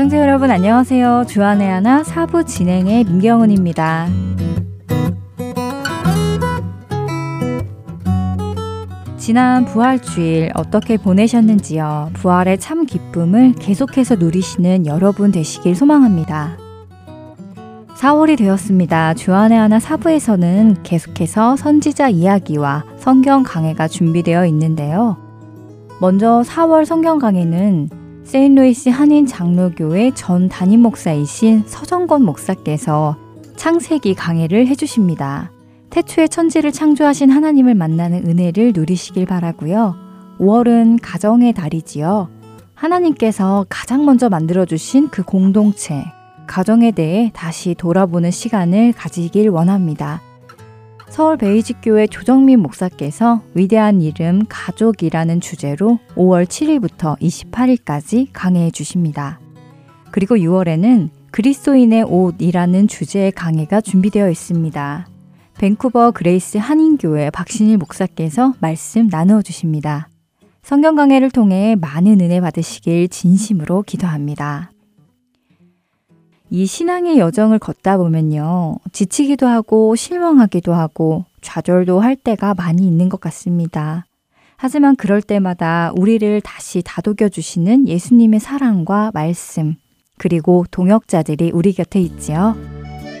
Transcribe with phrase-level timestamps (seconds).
[0.00, 1.26] 애청자 여러분 안녕하세요.
[1.28, 4.08] 주안의 하나 사부 진행의 민경은입니다.
[9.18, 12.12] 지난 부활 주일 어떻게 보내셨는지요?
[12.14, 16.56] 부활의 참 기쁨을 계속해서 누리시는 여러분 되시길 소망합니다.
[17.94, 19.12] 4월이 되었습니다.
[19.12, 25.18] 주안의 하나 사부에서는 계속해서 선지자 이야기와 성경 강해가 준비되어 있는데요.
[26.00, 27.99] 먼저 4월 성경 강해는
[28.30, 33.16] 세인루이스 한인 장로교회 전 담임 목사이신 서정건 목사께서
[33.56, 35.50] 창세기 강해를 해주십니다.
[35.90, 39.96] 태초에 천지를 창조하신 하나님을 만나는 은혜를 누리시길 바라고요.
[40.38, 42.28] 5월은 가정의 달이지요.
[42.74, 46.04] 하나님께서 가장 먼저 만들어주신 그 공동체,
[46.46, 50.22] 가정에 대해 다시 돌아보는 시간을 가지길 원합니다.
[51.10, 59.40] 서울 베이직교회 조정민 목사께서 위대한 이름 가족이라는 주제로 5월 7일부터 28일까지 강해해 주십니다.
[60.12, 65.08] 그리고 6월에는 그리스도인의 옷이라는 주제의 강해가 준비되어 있습니다.
[65.58, 70.08] 밴쿠버 그레이스 한인교회 박신일 목사께서 말씀 나누어 주십니다.
[70.62, 74.70] 성경 강해를 통해 많은 은혜 받으시길 진심으로 기도합니다.
[76.50, 78.76] 이 신앙의 여정을 걷다 보면요.
[78.92, 84.04] 지치기도 하고 실망하기도 하고 좌절도 할 때가 많이 있는 것 같습니다.
[84.56, 89.76] 하지만 그럴 때마다 우리를 다시 다독여 주시는 예수님의 사랑과 말씀,
[90.18, 92.56] 그리고 동역자들이 우리 곁에 있지요.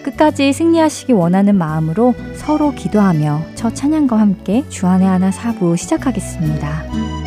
[0.02, 7.19] 끝까지 승리하시기 원하는 마음으로 서로 기도하며 첫 찬양과 함께 주안의 하나 사부 시작하겠습니다.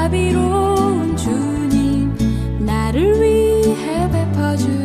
[0.00, 2.16] 자비로운 주님
[2.60, 4.79] 나를 위해 베퍼주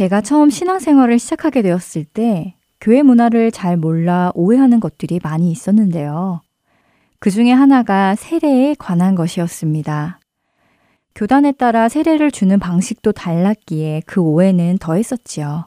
[0.00, 6.40] 제가 처음 신앙생활을 시작하게 되었을 때 교회 문화를 잘 몰라 오해하는 것들이 많이 있었는데요.
[7.18, 10.18] 그 중에 하나가 세례에 관한 것이었습니다.
[11.14, 15.66] 교단에 따라 세례를 주는 방식도 달랐기에 그 오해는 더했었지요.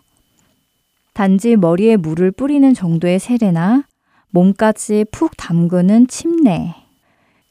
[1.13, 3.83] 단지 머리에 물을 뿌리는 정도의 세례나
[4.31, 6.74] 몸까지 푹 담그는 침례.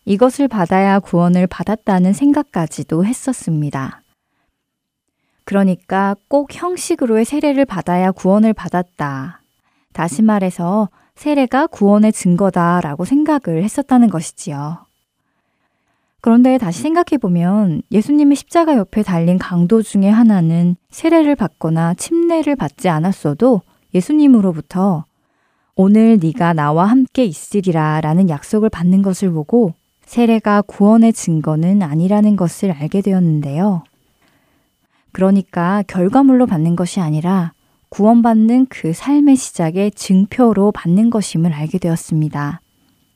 [0.05, 4.02] 이것을 받아야 구원을 받았다는 생각까지도 했었습니다.
[5.45, 9.41] 그러니까 꼭 형식으로의 세례를 받아야 구원을 받았다.
[9.93, 14.87] 다시 말해서 세례가 구원의 증거다라고 생각을 했었다는 것이지요.
[16.21, 23.61] 그런데 다시 생각해보면 예수님의 십자가 옆에 달린 강도 중에 하나는 세례를 받거나 침례를 받지 않았어도
[23.93, 25.05] 예수님으로부터
[25.75, 29.75] 오늘 네가 나와 함께 있으리라 라는 약속을 받는 것을 보고
[30.05, 33.83] 세례가 구원의 증거는 아니라는 것을 알게 되었는데요.
[35.13, 37.53] 그러니까 결과물로 받는 것이 아니라
[37.91, 42.61] 구원받는 그 삶의 시작의 증표로 받는 것임을 알게 되었습니다.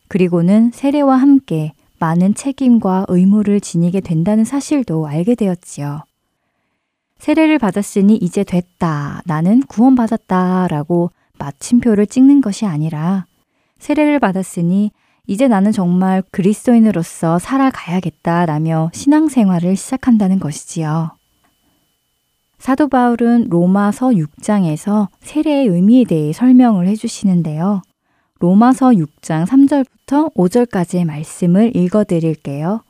[0.08, 6.02] 그리고는 세례와 함께 많은 책임과 의무를 지니게 된다는 사실도 알게 되었지요.
[7.18, 9.22] 세례를 받았으니 이제 됐다.
[9.24, 10.68] 나는 구원받았다.
[10.68, 13.24] 라고 마침표를 찍는 것이 아니라
[13.78, 14.90] 세례를 받았으니
[15.26, 18.44] 이제 나는 정말 그리스도인으로서 살아가야겠다.
[18.44, 21.15] 라며 신앙생활을 시작한다는 것이지요.
[22.66, 27.80] 사도 바울은 로마서 6장에서 세례의 의미에 대해 설명을 해주시는데요.
[28.40, 32.82] 로마서 6장 3절부터 5절까지의 말씀을 읽어 드릴게요.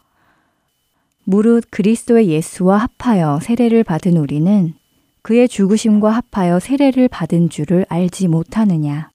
[1.24, 4.72] 무릇 그리스도의 예수와 합하여 세례를 받은 우리는
[5.20, 9.10] 그의 죽으심과 합하여 세례를 받은 줄을 알지 못하느냐.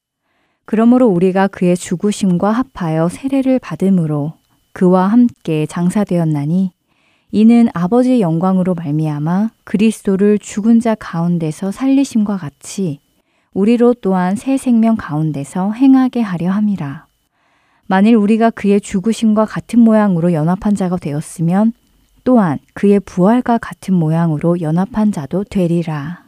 [0.65, 4.33] 그러므로 우리가 그의 죽으심과 합하여 세례를 받음으로
[4.73, 6.71] 그와 함께 장사되었나니
[7.31, 12.99] 이는 아버지의 영광으로 말미암아 그리스도를 죽은 자 가운데서 살리심과 같이
[13.53, 17.05] 우리로 또한 새 생명 가운데서 행하게 하려 함이라.
[17.87, 21.73] 만일 우리가 그의 죽으심과 같은 모양으로 연합한 자가 되었으면
[22.23, 26.23] 또한 그의 부활과 같은 모양으로 연합한 자도 되리라.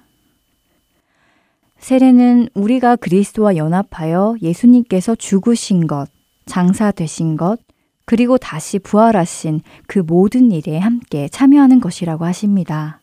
[1.79, 6.07] 세례는 우리가 그리스도와 연합하여 예수님께서 죽으신 것,
[6.45, 7.59] 장사되신 것,
[8.05, 12.99] 그리고 다시 부활하신 그 모든 일에 함께 참여하는 것이라고 하십니다.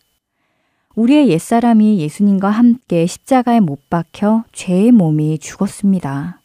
[0.94, 6.41] 우리의 옛사람이 예수님과 함께 십자가에 못 박혀 죄의 몸이 죽었습니다.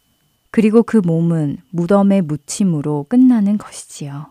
[0.52, 4.28] 그리고 그 몸은 무덤의 묻힘으로 끝나는 것이지요.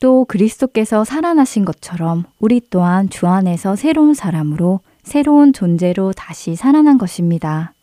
[0.00, 7.74] 또 그리스도께서 살아나신 것처럼 우리 또한 주 안에서 새로운 사람으로 새로운 존재로 다시 살아난 것입니다.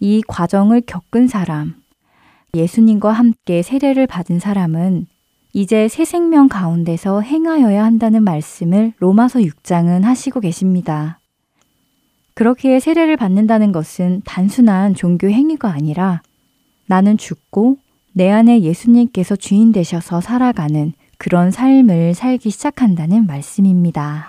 [0.00, 1.81] 이 과정을 겪은 사람,
[2.54, 5.06] 예수님과 함께 세례를 받은 사람은
[5.54, 11.18] 이제 새 생명 가운데서 행하여야 한다는 말씀을 로마서 6장은 하시고 계십니다.
[12.34, 16.20] 그렇기에 세례를 받는다는 것은 단순한 종교 행위가 아니라
[16.84, 17.78] 나는 죽고
[18.12, 24.28] 내 안에 예수님께서 주인 되셔서 살아가는 그런 삶을 살기 시작한다는 말씀입니다.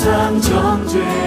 [0.00, 1.19] 더 이상 정죄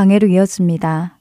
[0.00, 1.18] 강해로 이어집니다.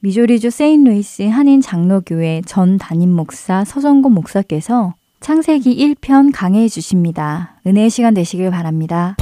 [0.00, 7.54] 미조리주 세인루이스 한인 장로교회 전 담임 목사 서정곤 목사께서 창세기 1편 강해해 주십니다.
[7.66, 9.16] 은혜의 시간 되시길 바랍니다.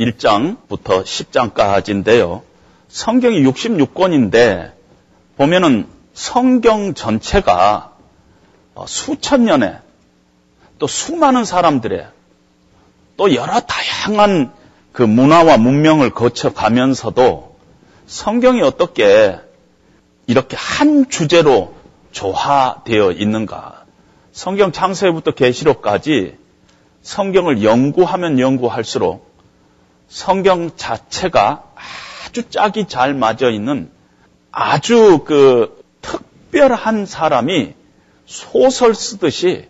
[0.00, 2.42] 1장부터 10장까지인데요.
[2.88, 4.72] 성경이 66권인데
[5.36, 7.92] 보면은 성경 전체가
[8.74, 9.78] 어, 수천 년에
[10.80, 12.08] 또 수많은 사람들의
[13.16, 14.63] 또 여러 다양한
[14.94, 17.56] 그 문화와 문명을 거쳐가면서도
[18.06, 19.40] 성경이 어떻게
[20.28, 21.74] 이렇게 한 주제로
[22.12, 23.86] 조화되어 있는가?
[24.30, 26.36] 성경 창세부터 계시록까지
[27.02, 29.34] 성경을 연구하면 연구할수록
[30.06, 31.64] 성경 자체가
[32.24, 33.90] 아주 짝이 잘 맞아 있는
[34.52, 37.74] 아주 그 특별한 사람이
[38.26, 39.66] 소설 쓰듯이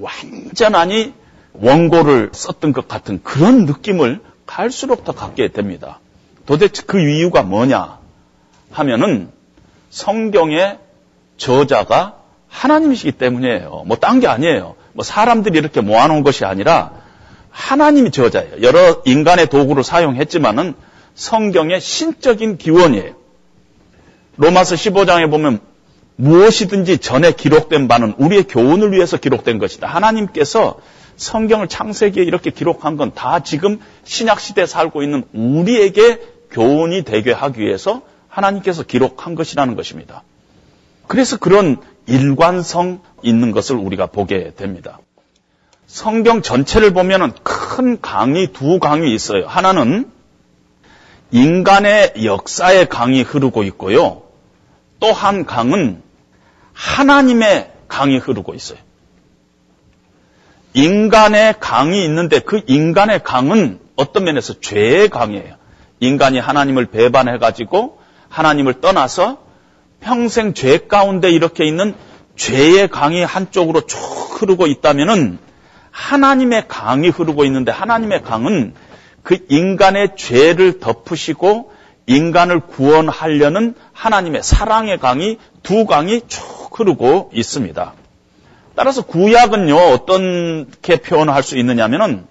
[0.00, 1.14] 완전하니
[1.52, 5.98] 원고를 썼던 것 같은 그런 느낌을 갈수록 더 갖게 됩니다.
[6.46, 7.98] 도대체 그 이유가 뭐냐
[8.70, 9.28] 하면은
[9.90, 10.78] 성경의
[11.36, 12.18] 저자가
[12.48, 13.82] 하나님이시기 때문이에요.
[13.86, 14.76] 뭐 딴 게 아니에요.
[14.92, 16.92] 뭐 사람들이 이렇게 모아놓은 것이 아니라
[17.50, 18.62] 하나님이 저자예요.
[18.62, 20.74] 여러 인간의 도구를 사용했지만은
[21.16, 23.14] 성경의 신적인 기원이에요.
[24.36, 25.58] 로마서 15장에 보면
[26.14, 29.88] 무엇이든지 전에 기록된 바는 우리의 교훈을 위해서 기록된 것이다.
[29.88, 30.78] 하나님께서
[31.16, 37.60] 성경을 창세기에 이렇게 기록한 건 다 지금 신약 시대에 살고 있는 우리에게 교훈이 되게 하기
[37.60, 40.22] 위해서 하나님께서 기록한 것이라는 것입니다.
[41.06, 44.98] 그래서 그런 일관성 있는 것을 우리가 보게 됩니다.
[45.86, 49.46] 성경 전체를 보면은 큰 강이 두 강이 있어요.
[49.46, 50.10] 하나는
[51.30, 54.22] 인간의 역사의 강이 흐르고 있고요.
[55.00, 56.02] 또 한 강은
[56.72, 58.78] 하나님의 강이 흐르고 있어요.
[60.74, 65.54] 인간의 강이 있는데 그 인간의 강은 어떤 면에서 죄의 강이에요.
[66.00, 69.38] 인간이 하나님을 배반해가지고 하나님을 떠나서
[70.00, 71.94] 평생 죄 가운데 이렇게 있는
[72.36, 73.96] 죄의 강이 한쪽으로 쭉
[74.42, 75.38] 흐르고 있다면은
[75.92, 78.74] 하나님의 강이 흐르고 있는데 하나님의 강은
[79.22, 81.72] 그 인간의 죄를 덮으시고
[82.06, 86.42] 인간을 구원하려는 하나님의 사랑의 강이 두 강이 쭉
[86.78, 87.94] 흐르고 있습니다.
[88.76, 92.26] 따라서 구약은요, 어떻게 표현할 수 있느냐면은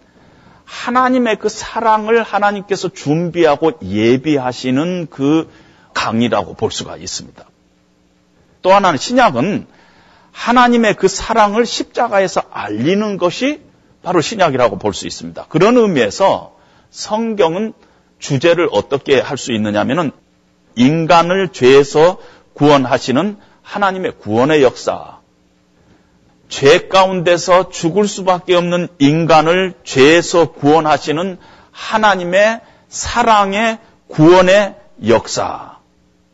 [0.65, 5.49] 하나님의 그 사랑을 하나님께서 준비하고 예비하시는 그
[5.93, 7.45] 강이라고 볼 수가 있습니다.
[8.61, 9.67] 또 하나는 신약은
[10.31, 13.61] 하나님의 그 사랑을 십자가에서 알리는 것이
[14.01, 15.45] 바로 신약이라고 볼 수 있습니다.
[15.49, 16.55] 그런 의미에서
[16.89, 17.73] 성경은
[18.19, 20.11] 주제를 어떻게 할 수 있느냐면은
[20.75, 22.17] 인간을 죄에서
[22.53, 25.19] 구원하시는 하나님의 구원의 역사,
[26.53, 31.39] 죄 가운데서 죽을 수밖에 없는 인간을 죄에서 구원하시는
[31.71, 34.75] 하나님의 사랑의 구원의
[35.07, 35.79] 역사.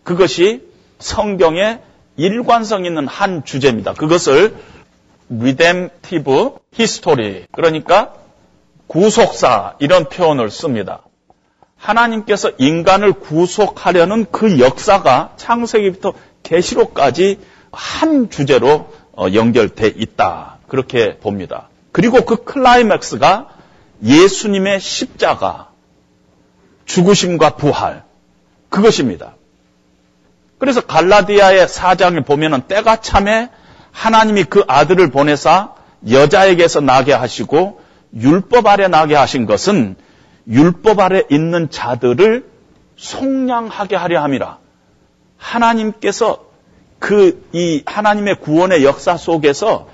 [0.03, 0.67] 그것이
[0.99, 1.79] 성경의
[2.17, 3.93] 일관성 있는 한 주제입니다.
[3.93, 4.57] 그것을
[5.31, 8.13] redemptive history, 그러니까
[8.87, 11.03] 구속사, 이런 표현을 씁니다.
[11.77, 16.11] 하나님께서 인간을 구속하려는 그 역사가 창세기부터
[16.43, 17.39] 계시록까지
[17.71, 20.57] 한 주제로 어, 연결돼 있다.
[20.67, 21.69] 그렇게 봅니다.
[21.91, 23.49] 그리고 그 클라이맥스가
[24.03, 25.69] 예수님의 십자가,
[26.85, 28.03] 죽으심과 부활,
[28.69, 29.33] 그것입니다.
[30.57, 33.49] 그래서 갈라디아서 사장을 보면은 때가 차매
[33.91, 35.73] 하나님이 그 아들을 보내사
[36.09, 37.81] 여자에게서 나게 하시고
[38.15, 39.95] 율법 아래 나게 하신 것은
[40.47, 42.49] 율법 아래 있는 자들을
[42.97, 44.57] 속량하게 하려 함이라.
[45.37, 46.48] 하나님께서
[46.99, 49.87] 그 이 하나님의 구원의 역사 속에서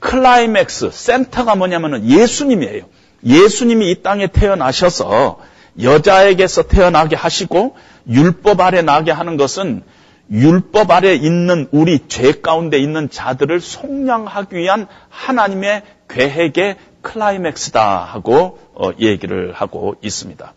[0.00, 2.84] 클라이맥스 센터가 뭐냐면은 예수님이에요.
[3.24, 5.38] 예수님이 이 땅에 태어나셔서
[5.80, 7.76] 여자에게서 태어나게 하시고
[8.08, 9.82] 율법 아래 나게 하는 것은
[10.30, 18.90] 율법 아래 있는 우리 죄 가운데 있는 자들을 속량하기 위한 하나님의 계획의 클라이맥스다 하고 어,
[18.98, 20.52] 얘기를 하고 있습니다.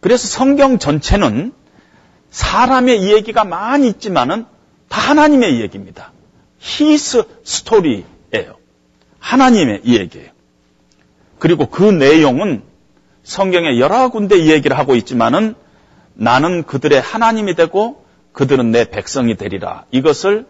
[0.00, 1.52] 그래서 성경 전체는
[2.30, 4.46] 사람의 이야기가 많이 있지만은
[4.90, 6.12] 다 하나님의 이야기입니다.
[6.58, 8.58] 히스 스토리예요.
[9.20, 10.30] 하나님의 이야기예요.
[11.38, 12.62] 그리고 그 내용은
[13.22, 15.54] 성경에 여러 군데 이 얘기를 하고 있지만은
[16.14, 19.84] 나는 그들의 하나님이 되고 그들은 내 백성이 되리라.
[19.92, 20.46] 이것을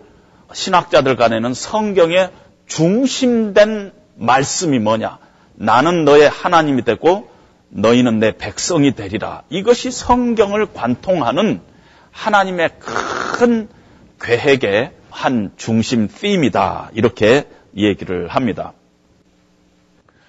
[0.52, 2.30] 신학자들 간에는 성경의
[2.66, 5.18] 중심된 말씀이 뭐냐?
[5.54, 7.28] 나는 너의 하나님이 되고
[7.68, 9.42] 너희는 내 백성이 되리라.
[9.50, 11.60] 이것이 성경을 관통하는
[12.10, 13.68] 하나님의 큰
[14.20, 16.90] 계획의 한 중심 팀이다.
[16.94, 18.72] 이렇게 얘기를 합니다.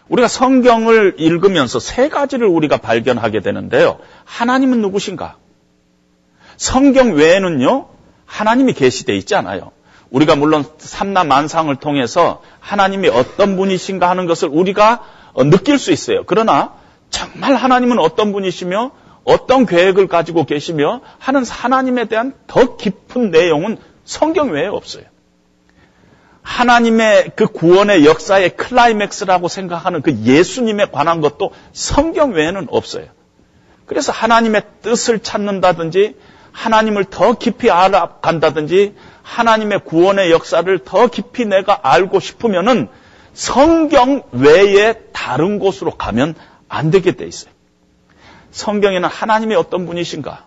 [0.07, 3.99] 우리가 성경을 읽으면서 세 가지를 우리가 발견하게 되는데요.
[4.25, 5.37] 하나님은 누구신가?
[6.57, 7.87] 성경 외에는요,
[8.25, 9.71] 하나님이 계시되어 있지 않아요.
[10.09, 15.03] 우리가 물론 삼나 만상을 통해서 하나님이 어떤 분이신가 하는 것을 우리가
[15.37, 16.23] 느낄 수 있어요.
[16.25, 16.73] 그러나
[17.09, 18.91] 정말 하나님은 어떤 분이시며
[19.23, 25.03] 어떤 계획을 가지고 계시며 하는 하나님에 대한 더 깊은 내용은 성경 외에 없어요.
[26.41, 33.05] 하나님의 그 구원의 역사의 클라이맥스라고 생각하는 그 예수님에 관한 것도 성경 외에는 없어요.
[33.85, 36.15] 그래서 하나님의 뜻을 찾는다든지
[36.51, 42.89] 하나님을 더 깊이 알아간다든지 하나님의 구원의 역사를 더 깊이 내가 알고 싶으면은
[43.33, 46.35] 성경 외에 다른 곳으로 가면
[46.67, 47.50] 안 되게 돼 있어요.
[48.51, 50.45] 성경에는 하나님이 어떤 분이신가?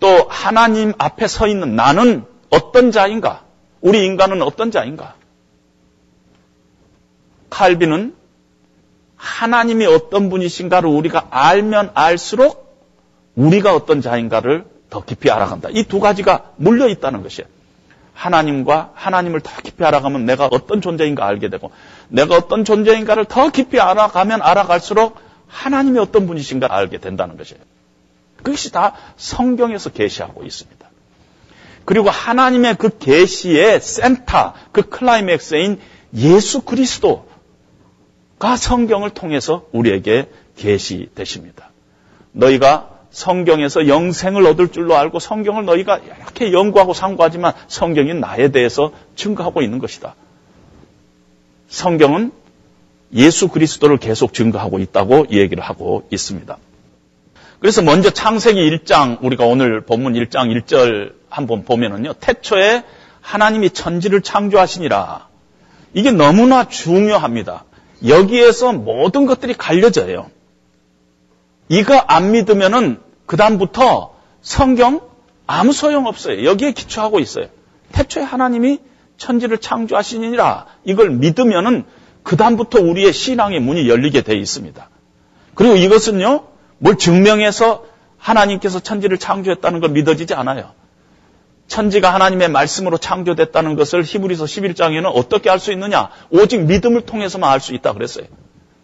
[0.00, 3.42] 또 하나님 앞에 서 있는 나는 어떤 자인가?
[3.80, 5.14] 우리 인간은 어떤 자인가?
[7.50, 8.14] 칼빈은
[9.16, 12.72] 하나님이 어떤 분이신가를 우리가 알면 알수록
[13.36, 15.68] 우리가 어떤 자인가를 더 깊이 알아간다.
[15.70, 17.48] 이 두 가지가 물려 있다는 것이에요.
[18.14, 21.70] 하나님과 하나님을 더 깊이 알아가면 내가 어떤 존재인가 알게 되고
[22.08, 25.16] 내가 어떤 존재인가를 더 깊이 알아가면 알아갈수록
[25.52, 27.62] 하나님이 어떤 분이신가 알게 된다는 것이에요.
[28.38, 30.90] 그것이 다 성경에서 계시하고 있습니다.
[31.84, 35.78] 그리고 하나님의 그 계시의 센터, 그 클라이맥스인
[36.14, 37.26] 예수 그리스도가
[38.56, 41.70] 성경을 통해서 우리에게 계시되십니다.
[42.32, 49.60] 너희가 성경에서 영생을 얻을 줄로 알고 성경을 너희가 이렇게 연구하고 상고하지만 성경이 나에 대해서 증거하고
[49.60, 50.14] 있는 것이다.
[51.68, 52.32] 성경은
[53.14, 56.56] 예수 그리스도를 계속 증거하고 있다고 얘기를 하고 있습니다.
[57.60, 62.14] 그래서 먼저 창세기 1장 우리가 오늘 본문 1장 1절 한번 보면은요.
[62.14, 62.82] 태초에
[63.20, 65.28] 하나님이 천지를 창조하시니라.
[65.94, 67.64] 이게 너무나 중요합니다.
[68.06, 70.30] 여기에서 모든 것들이 갈려져요.
[71.68, 75.00] 이거 안 믿으면은 그다음부터 성경
[75.46, 76.44] 아무 소용 없어요.
[76.44, 77.46] 여기에 기초하고 있어요.
[77.92, 78.80] 태초에 하나님이
[79.18, 80.66] 천지를 창조하시니라.
[80.84, 81.84] 이걸 믿으면은
[82.22, 84.88] 그다음부터 우리의 신앙의 문이 열리게 되어 있습니다.
[85.54, 86.44] 그리고 이것은요,
[86.78, 87.84] 뭘 증명해서
[88.18, 90.72] 하나님께서 천지를 창조했다는 걸 믿어지지 않아요.
[91.68, 96.10] 천지가 하나님의 말씀으로 창조됐다는 것을 히브리서 11장에는 어떻게 알 수 있느냐?
[96.30, 98.26] 오직 믿음을 통해서만 알 수 있다 그랬어요.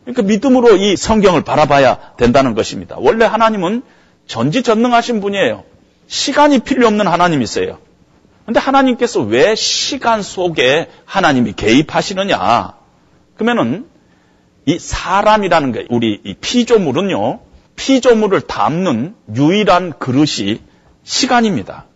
[0.05, 2.97] 그러니까 믿음으로 이 성경을 바라봐야 된다는 것입니다.
[2.99, 3.83] 원래 하나님은
[4.27, 5.65] 전지전능하신 분이에요.
[6.07, 7.79] 시간이 필요 없는 하나님이세요.
[8.47, 12.73] 근데 하나님께서 왜 시간 속에 하나님이 개입하시느냐?
[13.39, 13.87] 그러면은
[14.67, 17.41] 이 사람이라는 게 우리 이 피조물은요.
[17.77, 20.61] 피조물을 담는 유일한 그릇이
[21.05, 21.87] 시간입니다.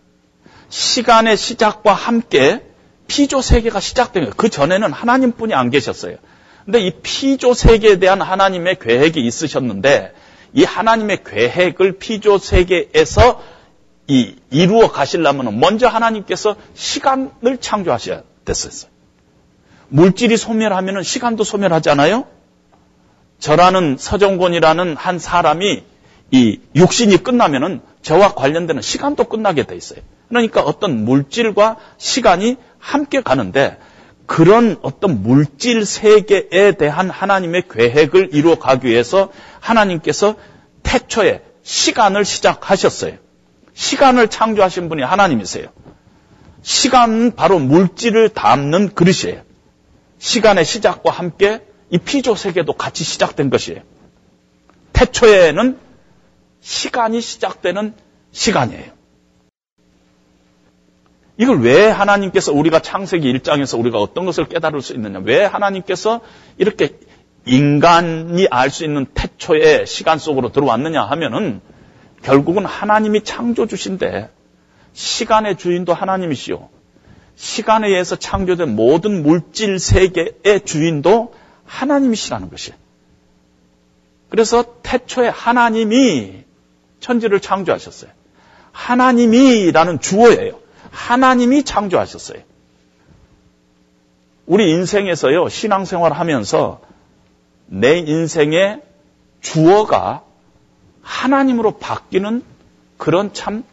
[0.69, 2.63] 시간의 시작과 함께
[3.07, 4.33] 피조 세계가 시작된 거예요.
[4.35, 6.15] 그 전에는 하나님뿐이 안 계셨어요.
[6.63, 10.13] 근데 이 피조 세계에 대한 하나님의 계획이 있으셨는데
[10.53, 13.43] 이 하나님의 계획을 피조 세계에서
[14.07, 18.92] 이 이루어 가시려면 먼저 하나님께서 시간을 창조하셔야 됐었어요.
[19.89, 22.25] 물질이 소멸하면 시간도 소멸하잖아요.
[23.39, 25.83] 저라는 서정곤이라는 한 사람이
[26.31, 29.99] 이 육신이 끝나면은 저와 관련되는 시간도 끝나게 돼 있어요.
[30.29, 33.77] 그러니까 어떤 물질과 시간이 함께 가는데
[34.25, 40.35] 그런 어떤 물질 세계에 대한 하나님의 계획을 이루어 가기 위해서 하나님께서
[40.81, 43.17] 태초에 시간을 시작하셨어요.
[43.73, 45.67] 시간을 창조하신 분이 하나님이세요.
[46.61, 49.41] 시간은 바로 물질을 담는 그릇이에요.
[50.23, 51.59] 시간의 시작과 함께
[51.89, 53.81] 이 피조 세계도 같이 시작된 것이에요.
[54.93, 55.77] 태초에는
[56.61, 57.93] 시간이 시작되는
[58.31, 58.93] 시간이에요.
[61.35, 65.19] 이걸 왜 하나님께서 우리가 창세기 1장에서 우리가 어떤 것을 깨달을 수 있느냐?
[65.19, 66.21] 왜 하나님께서
[66.57, 66.97] 이렇게
[67.45, 71.59] 인간이 알 수 있는 태초의 시간 속으로 들어왔느냐 하면은
[72.21, 74.29] 결국은 하나님이 창조 주신데
[74.93, 76.69] 시간의 주인도 하나님이시오.
[77.35, 81.33] 시간에 의해서 창조된 모든 물질 세계의 주인도
[81.65, 82.77] 하나님이시라는 것이에요.
[84.29, 86.43] 그래서 태초에 하나님이
[86.99, 88.11] 천지를 창조하셨어요.
[88.71, 90.59] 하나님이라는 주어예요.
[90.91, 92.39] 하나님이 창조하셨어요.
[94.45, 96.81] 우리 인생에서요, 신앙생활 하면서
[97.67, 98.81] 내 인생의
[99.41, 100.23] 주어가
[101.01, 102.43] 하나님으로 바뀌는
[102.97, 103.63] 그런 참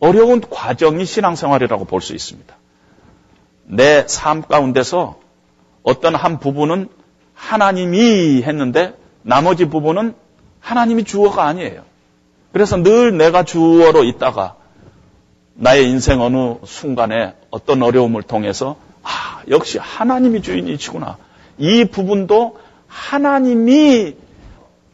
[0.00, 2.55] 어려운 과정이 신앙생활이라고 볼 수 있습니다.
[3.68, 5.16] 내 삶 가운데서
[5.82, 6.88] 어떤 한 부분은
[7.34, 10.14] 하나님이 했는데 나머지 부분은
[10.60, 11.82] 하나님이 주어가 아니에요.
[12.52, 14.56] 그래서 늘 내가 주어로 있다가
[15.54, 21.18] 나의 인생 어느 순간에 어떤 어려움을 통해서 아, 역시 하나님이 주인이시구나.
[21.58, 24.16] 이 부분도 하나님이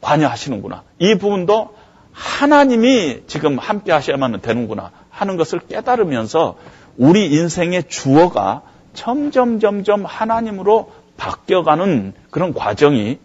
[0.01, 0.83] 관여하시는구나.
[0.99, 1.75] 이 부분도
[2.13, 6.57] 하나님이 지금 함께 하셔야만 되는구나 하는 것을 깨달으면서
[6.97, 8.63] 우리 인생의 주어가
[8.95, 13.19] 점점 점점 하나님으로 바뀌어가는 그런 과정이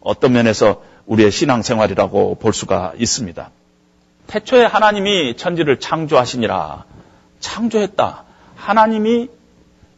[0.00, 3.50] 어떤 면에서 우리의 신앙생활이라고 볼 수가 있습니다.
[4.28, 6.84] 태초에 하나님이 천지를 창조하시니라
[7.40, 8.24] 창조했다.
[8.56, 9.28] 하나님이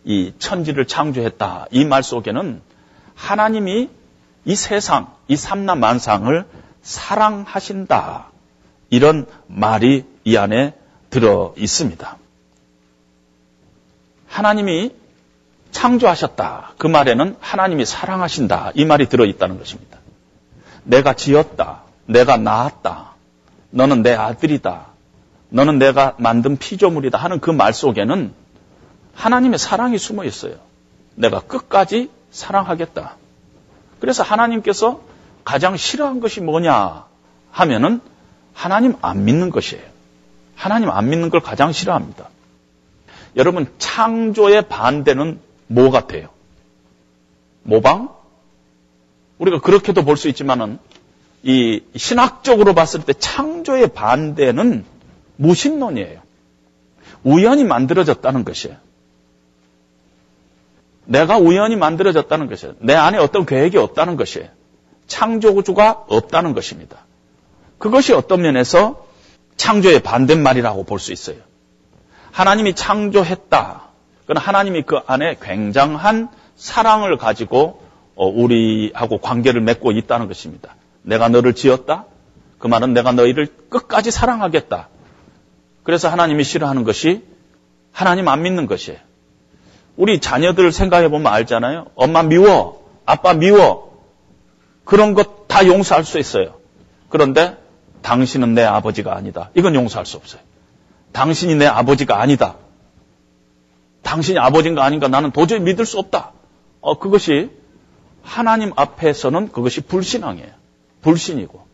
[0.04, 1.66] 이 천지를 창조했다.
[1.70, 2.60] 이 말 속에는
[3.14, 3.88] 하나님이
[4.44, 6.44] 이 세상, 이 삼남 만상을
[6.82, 8.30] 사랑하신다.
[8.90, 10.74] 이런 말이 이 안에
[11.10, 12.16] 들어 있습니다.
[14.32, 14.94] 하나님이
[15.72, 16.72] 창조하셨다.
[16.78, 18.72] 그 말에는 하나님이 사랑하신다.
[18.74, 19.98] 이 말이 들어 있다는 것입니다.
[20.84, 21.82] 내가 지었다.
[22.06, 23.12] 내가 낳았다.
[23.70, 24.86] 너는 내 아들이다.
[25.50, 28.32] 너는 내가 만든 피조물이다 하는 그 말 속에는
[29.14, 30.54] 하나님의 사랑이 숨어 있어요.
[31.14, 33.16] 내가 끝까지 사랑하겠다.
[34.00, 35.02] 그래서 하나님께서
[35.44, 37.04] 가장 싫어한 것이 뭐냐
[37.50, 38.00] 하면은
[38.54, 39.84] 하나님 안 믿는 것이에요.
[40.56, 42.28] 하나님 안 믿는 걸 가장 싫어합니다.
[43.36, 46.28] 여러분, 창조의 반대는 뭐 같아요?
[47.62, 48.10] 모방?
[49.38, 50.78] 우리가 그렇게도 볼 수 있지만은
[51.42, 54.84] 이 신학적으로 봤을 때 창조의 반대는
[55.36, 56.20] 무신론이에요.
[57.24, 58.76] 우연히 만들어졌다는 것이에요.
[61.04, 62.74] 내가 우연히 만들어졌다는 것이에요.
[62.78, 64.48] 내 안에 어떤 계획이 없다는 것이에요.
[65.08, 66.98] 창조주가 없다는 것입니다.
[67.78, 69.06] 그것이 어떤 면에서
[69.56, 71.36] 창조의 반대말이라고 볼 수 있어요.
[72.32, 73.82] 하나님이 창조했다.
[74.22, 77.82] 그건 하나님이 그 안에 굉장한 사랑을 가지고
[78.14, 80.74] 어, 우리하고 관계를 맺고 있다는 것입니다.
[81.02, 82.06] 내가 너를 지었다?
[82.58, 84.88] 그 말은 내가 너희를 끝까지 사랑하겠다.
[85.82, 87.24] 그래서 하나님이 싫어하는 것이
[87.92, 88.98] 하나님 안 믿는 것이에요.
[89.96, 91.86] 우리 자녀들 생각해 보면 알잖아요.
[91.94, 92.82] 엄마 미워.
[93.04, 94.00] 아빠 미워.
[94.84, 96.54] 그런 것 다 용서할 수 있어요.
[97.10, 97.58] 그런데
[98.00, 99.50] 당신은 내 아버지가 아니다.
[99.54, 100.40] 이건 용서할 수 없어요.
[101.12, 102.56] 당신이 내 아버지가 아니다.
[104.02, 106.32] 당신이 아버지인가 아닌가 나는 도저히 믿을 수 없다.
[106.80, 107.50] 어, 그것이
[108.22, 110.50] 하나님 앞에서는 그것이 불신앙이에요.
[111.02, 111.66] 불신이고.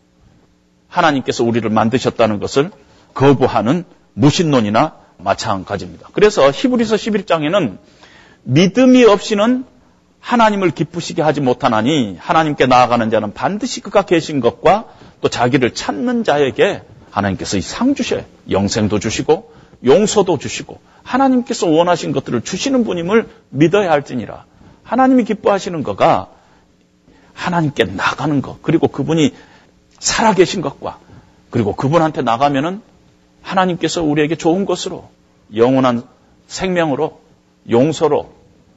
[0.89, 2.71] 하나님께서 우리를 만드셨다는 것을
[3.15, 6.09] 거부하는 무신론이나 마찬가지입니다.
[6.13, 7.79] 그래서 히브리서 11장에는
[8.45, 9.65] 믿음이 없이는
[10.21, 14.87] 하나님을 기쁘시게 하지 못하나니 하나님께 나아가는 자는 반드시 그가 계신 것과
[15.21, 16.83] 또 자기를 찾는 자에게
[17.19, 18.23] 하나님께서 이 상 주셔요.
[18.51, 19.53] 영생도 주시고
[19.85, 24.45] 용서도 주시고 하나님께서 원하신 것들을 주시는 분임을 믿어야 할지니라.
[24.83, 26.29] 하나님이 기뻐하시는 거가
[27.35, 29.35] 하나님께 나가는 것 그리고 그분이
[29.99, 30.99] 살아계신 것과
[31.51, 32.83] 그리고 그분한테 나가면은
[33.43, 35.09] 하나님께서 우리에게 좋은 것으로
[35.55, 36.03] 영원한
[36.47, 37.21] 생명으로
[37.71, 38.33] 용서로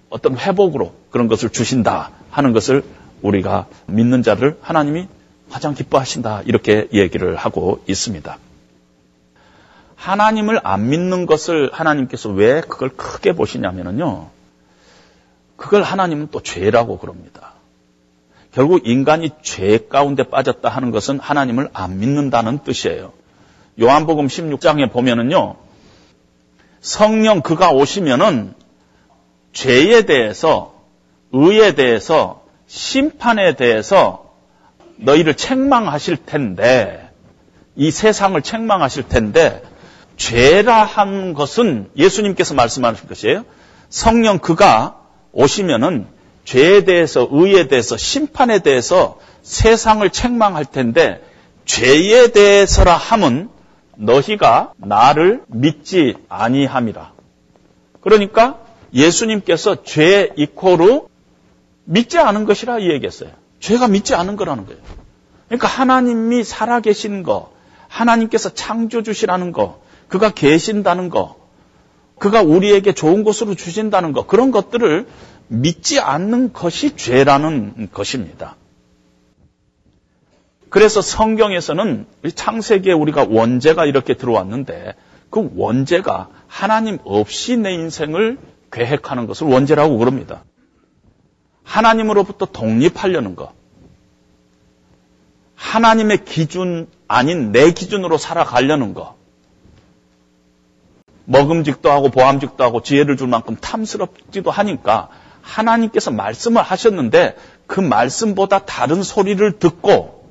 [0.09, 2.83] 어떤 회복으로 그런 것을 주신다 하는 것을
[3.21, 5.07] 우리가 믿는 자를 하나님이
[5.51, 8.37] 가장 기뻐하신다 이렇게 얘기를 하고 있습니다.
[9.95, 14.29] 하나님을 안 믿는 것을 하나님께서 왜 그걸 크게 보시냐면요.
[15.57, 17.53] 그걸 하나님은 또 죄라고 그럽니다.
[18.51, 23.13] 결국 인간이 죄 가운데 빠졌다 하는 것은 하나님을 안 믿는다는 뜻이에요.
[23.79, 25.55] 요한복음 16장에 보면은요.
[26.81, 28.55] 성령 그가 오시면은
[29.53, 30.73] 죄에 대해서
[31.31, 34.30] 의에 대해서 심판에 대해서
[35.01, 37.09] 너희를 책망하실 텐데
[37.75, 39.61] 이 세상을 책망하실 텐데
[40.17, 43.45] 죄라 한 것은 예수님께서 말씀하신 것이에요.
[43.89, 44.99] 성령 그가
[45.31, 46.07] 오시면은
[46.45, 51.23] 죄에 대해서 의에 대해서 심판에 대해서 세상을 책망할 텐데
[51.65, 53.49] 죄에 대해서라 함은
[53.95, 57.13] 너희가 나를 믿지 아니함이라.
[58.01, 58.59] 그러니까
[58.93, 61.09] 예수님께서 죄 이코로
[61.85, 63.40] 믿지 않은 것이라 이 얘기했어요.
[63.61, 64.81] 죄가 믿지 않은 거라는 거예요.
[65.47, 67.53] 그러니까 하나님이 살아계신 거,
[67.87, 71.37] 하나님께서 창조주시라는 거, 그가 계신다는 거,
[72.19, 75.07] 그가 우리에게 좋은 것으로 주신다는 거, 그런 것들을
[75.47, 78.55] 믿지 않는 것이 죄라는 것입니다.
[80.69, 84.95] 그래서 성경에서는 창세기에 우리가 원죄가 이렇게 들어왔는데
[85.29, 88.37] 그 원죄가 하나님 없이 내 인생을
[88.71, 90.45] 계획하는 것을 원죄라고 그럽니다.
[91.63, 93.53] 하나님으로부터 독립하려는 것.
[95.55, 99.15] 하나님의 기준 아닌 내 기준으로 살아가려는 거.
[101.25, 105.09] 먹음직도 하고 보암직도 하고 지혜를 줄 만큼 탐스럽지도 하니까
[105.41, 110.29] 하나님께서 말씀을 하셨는데 그 말씀보다 다른 소리를 듣고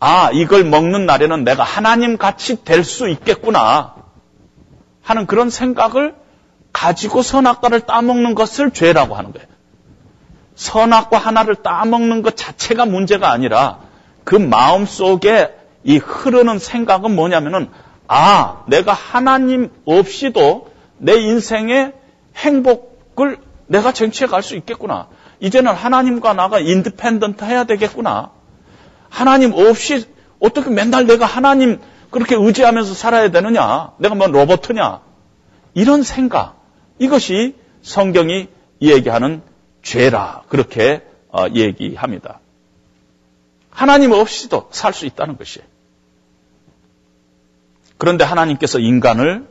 [0.00, 3.94] 아, 이걸 먹는 날에는 내가 하나님 같이 될 수 있겠구나
[5.02, 6.14] 하는 그런 생각을
[6.72, 9.46] 가지고 선악과를 따먹는 것을 죄라고 하는 거예요.
[10.54, 13.78] 선악과 하나를 따먹는 것 자체가 문제가 아니라
[14.24, 17.68] 그 마음 속에 이 흐르는 생각은 뭐냐면은
[18.06, 21.92] 아, 내가 하나님 없이도 내 인생의
[22.36, 25.08] 행복을 내가 쟁취해 갈 수 있겠구나.
[25.40, 28.30] 이제는 하나님과 나가 independent 해야 되겠구나.
[29.08, 30.06] 하나님 없이
[30.40, 33.92] 어떻게 맨날 내가 하나님 그렇게 의지하면서 살아야 되느냐?
[33.98, 35.00] 내가 뭐 로보트냐?
[35.74, 36.62] 이런 생각.
[36.98, 38.48] 이것이 성경이
[38.80, 39.42] 얘기하는
[39.84, 40.42] 죄라.
[40.48, 42.40] 그렇게 어, 얘기합니다.
[43.70, 45.66] 하나님 없이도 살 수 있다는 것이에요.
[47.98, 49.46] 그런데 하나님께서 인간을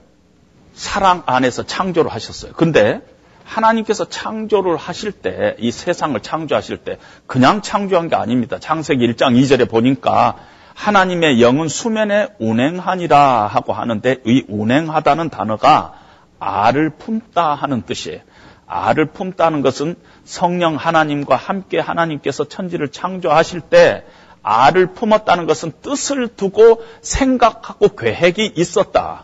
[0.74, 2.54] 사랑 안에서 창조를 하셨어요.
[2.54, 3.02] 근데
[3.46, 8.58] 하나님께서 창조를 하실 때, 이 세상을 창조하실 때, 그냥 창조한 게 아닙니다.
[8.60, 10.38] 창세기 1장 2절에 보니까
[10.74, 15.94] 하나님의 영은 수면에 운행하니라 하고 하는데, 이 운행하다는 단어가
[16.40, 18.22] 알을 품다 하는 뜻이에요.
[18.68, 24.04] 알을 품다는 것은 성령 하나님과 함께 하나님께서 천지를 창조하실 때
[24.42, 29.24] 알을 품었다는 것은 뜻을 두고 생각하고 계획이 있었다.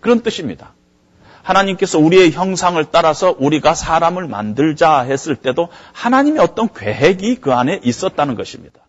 [0.00, 0.72] 그런 뜻입니다.
[1.42, 8.34] 하나님께서 우리의 형상을 따라서 우리가 사람을 만들자 했을 때도 하나님의 어떤 계획이 그 안에 있었다는
[8.34, 8.80] 것입니다.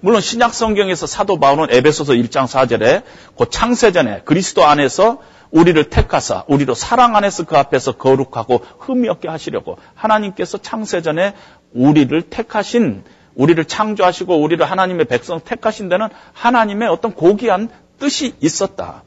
[0.00, 3.04] 물론 신약 성경에서 사도 바울은 에베소서 1장 4절에
[3.38, 5.20] 그 창세전에 그리스도 안에서
[5.52, 11.34] 우리를 택하사 우리로 사랑 안에서 그 앞에서 거룩하고 흠이 없게 하시려고 하나님께서 창세전에
[11.72, 19.04] 우리를 택하신 우리를 창조하시고 우리를 하나님의 백성 택하신 데는 하나님의 어떤 고귀한 뜻이 있었다.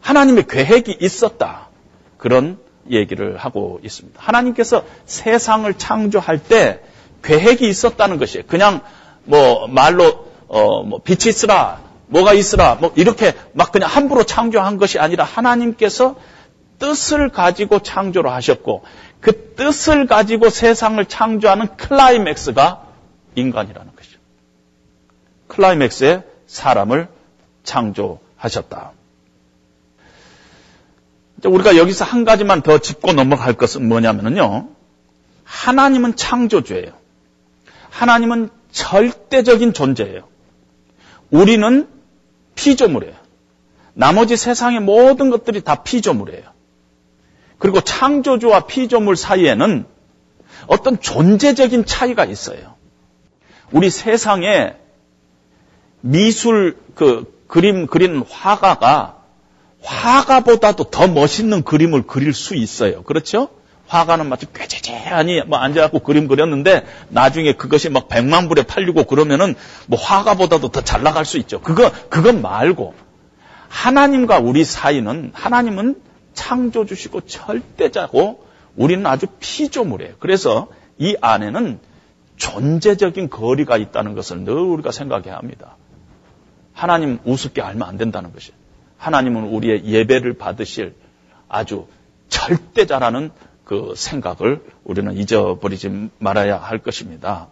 [0.00, 1.68] 하나님의 계획이 있었다.
[2.16, 2.58] 그런
[2.90, 4.20] 얘기를 하고 있습니다.
[4.22, 6.80] 하나님께서 세상을 창조할 때
[7.22, 8.44] 계획이 있었다는 것이에요.
[8.46, 8.80] 그냥
[9.24, 11.80] 뭐 말로 어 뭐 빛이 있으라
[12.12, 16.16] 뭐가 있으라 뭐 이렇게 막 그냥 함부로 창조한 것이 아니라 하나님께서
[16.78, 18.84] 뜻을 가지고 창조를 하셨고
[19.20, 22.86] 그 뜻을 가지고 세상을 창조하는 클라이맥스가
[23.34, 24.18] 인간이라는 것이죠.
[25.48, 27.08] 클라이맥스에 사람을
[27.64, 28.92] 창조하셨다.
[31.44, 34.68] 우리가 여기서 한 가지만 더 짚고 넘어갈 것은 뭐냐면요.
[35.44, 36.92] 하나님은 창조주예요.
[37.90, 40.28] 하나님은 절대적인 존재예요.
[41.30, 41.88] 우리는
[42.54, 43.14] 피조물이에요.
[43.94, 46.44] 나머지 세상의 모든 것들이 다 피조물이에요.
[47.58, 49.84] 그리고 창조주와 피조물 사이에는
[50.66, 52.74] 어떤 존재적인 차이가 있어요.
[53.70, 54.74] 우리 세상에
[56.00, 59.18] 미술 그 그림 그리는 화가가
[59.82, 63.02] 화가보다도 더 멋있는 그림을 그릴 수 있어요.
[63.02, 63.48] 그렇죠?
[63.92, 69.54] 화가는 마치 꾀재재하니 뭐 앉아갖고 그림 그렸는데 나중에 그것이 막 백만 불에 팔리고 그러면은
[69.86, 71.60] 뭐 화가보다도 더 잘 나갈 수 있죠.
[71.60, 72.94] 그거 그건 말고
[73.68, 76.00] 하나님과 우리 사이는 하나님은
[76.32, 78.44] 창조주시고 절대자고
[78.76, 80.14] 우리는 아주 피조물이에요.
[80.18, 81.78] 그래서 이 안에는
[82.36, 85.76] 존재적인 거리가 있다는 것을 늘 우리가 생각해야 합니다.
[86.72, 88.56] 하나님 우습게 알면 안 된다는 것이에요.
[88.96, 90.94] 하나님은 우리의 예배를 받으실
[91.48, 91.86] 아주
[92.28, 93.30] 절대자라는
[93.64, 97.48] 그 생각을 우리는 잊어버리지 말아야 할 것입니다.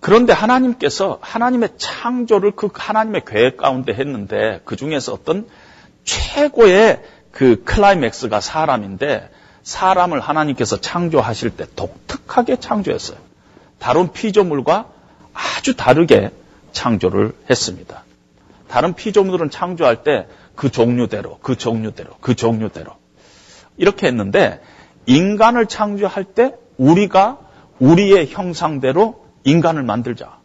[0.00, 5.46] 그런데 하나님께서 하나님의 창조를 그 하나님의 계획 가운데 했는데 그 중에서 어떤
[6.04, 9.30] 최고의 그 클라이맥스가 사람인데
[9.62, 13.18] 사람을 하나님께서 창조하실 때 독특하게 창조했어요.
[13.78, 14.88] 다른 피조물과
[15.32, 16.30] 아주 다르게
[16.72, 18.04] 창조를 했습니다.
[18.68, 22.92] 다른 피조물들은 창조할 때 그 종류대로, 그 종류대로, 그 종류대로
[23.76, 24.60] 이렇게 했는데
[25.06, 27.38] 인간을 창조할 때 우리가
[27.78, 30.38] 우리의 형상대로 인간을 만들자.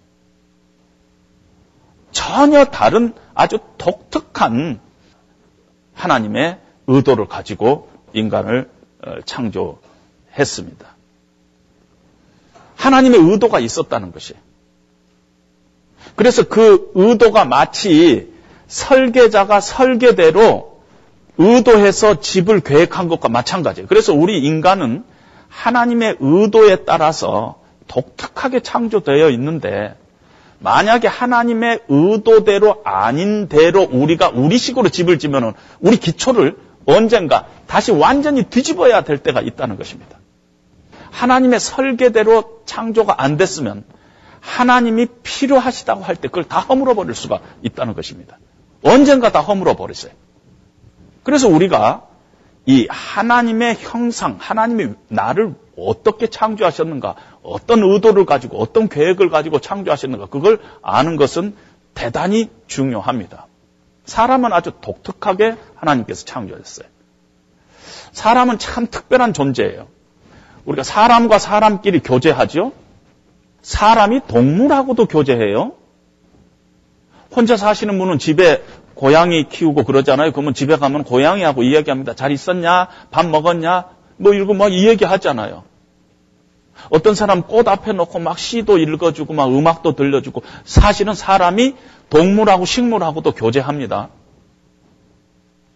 [2.12, 4.80] 전혀 다른 아주 독특한
[5.93, 8.70] 하나님의 의도를 가지고 인간을
[9.06, 10.88] 어, 창조했습니다.
[12.76, 14.34] 하나님의 의도가 있었다는 것이.
[16.15, 18.34] 그래서 그 의도가 마치
[18.67, 20.77] 설계자가 설계대로
[21.38, 23.88] 의도해서 집을 계획한 것과 마찬가지예요.
[23.88, 25.04] 그래서 우리 인간은
[25.50, 29.95] 하나님의 의도에 따라서 독특하게 창조되어 있는데
[30.60, 38.43] 만약에 하나님의 의도대로 아닌 대로 우리가 우리 식으로 집을 지면은 우리 기초를 언젠가 다시 완전히
[38.43, 40.17] 뒤집어야 될 때가 있다는 것입니다.
[41.12, 43.84] 하나님의 설계대로 창조가 안 됐으면
[44.39, 48.39] 하나님이 필요하시다고 할 때 그걸 다 허물어 버릴 수가 있다는 것입니다.
[48.84, 50.12] 언젠가 다 허물어 버렸어요.
[51.28, 52.04] 그래서 우리가
[52.66, 60.62] 이 하나님의 형상, 하나님이 나를 어떻게 창조하셨는가, 어떤 의도를 가지고, 어떤 계획을 가지고 창조하셨는가, 그걸
[60.82, 61.54] 아는 것은
[61.94, 63.48] 대단히 중요합니다.
[64.06, 66.88] 사람은 아주 독특하게 하나님께서 창조하셨어요.
[68.13, 69.90] 사람은 참 특별한 존재예요.
[70.63, 72.72] 우리가 사람과 사람끼리 교제하죠?
[73.63, 75.74] 사람이 동물하고도 교제해요.
[77.36, 78.63] 혼자 사시는 분은 집에
[78.97, 80.31] 고양이 키우고 그러잖아요.
[80.31, 82.15] 그러면 집에 가면 고양이하고 이야기합니다.
[82.15, 82.88] 잘 있었냐?
[83.12, 83.86] 밥 먹었냐?
[84.17, 85.63] 뭐 이러고 막 이야기 하잖아요.
[86.89, 91.75] 어떤 사람 꽃 앞에 놓고 막 시도 읽어주고 막 음악도 들려주고 사실은 사람이
[92.10, 94.10] 동물하고 식물하고도 교제합니다.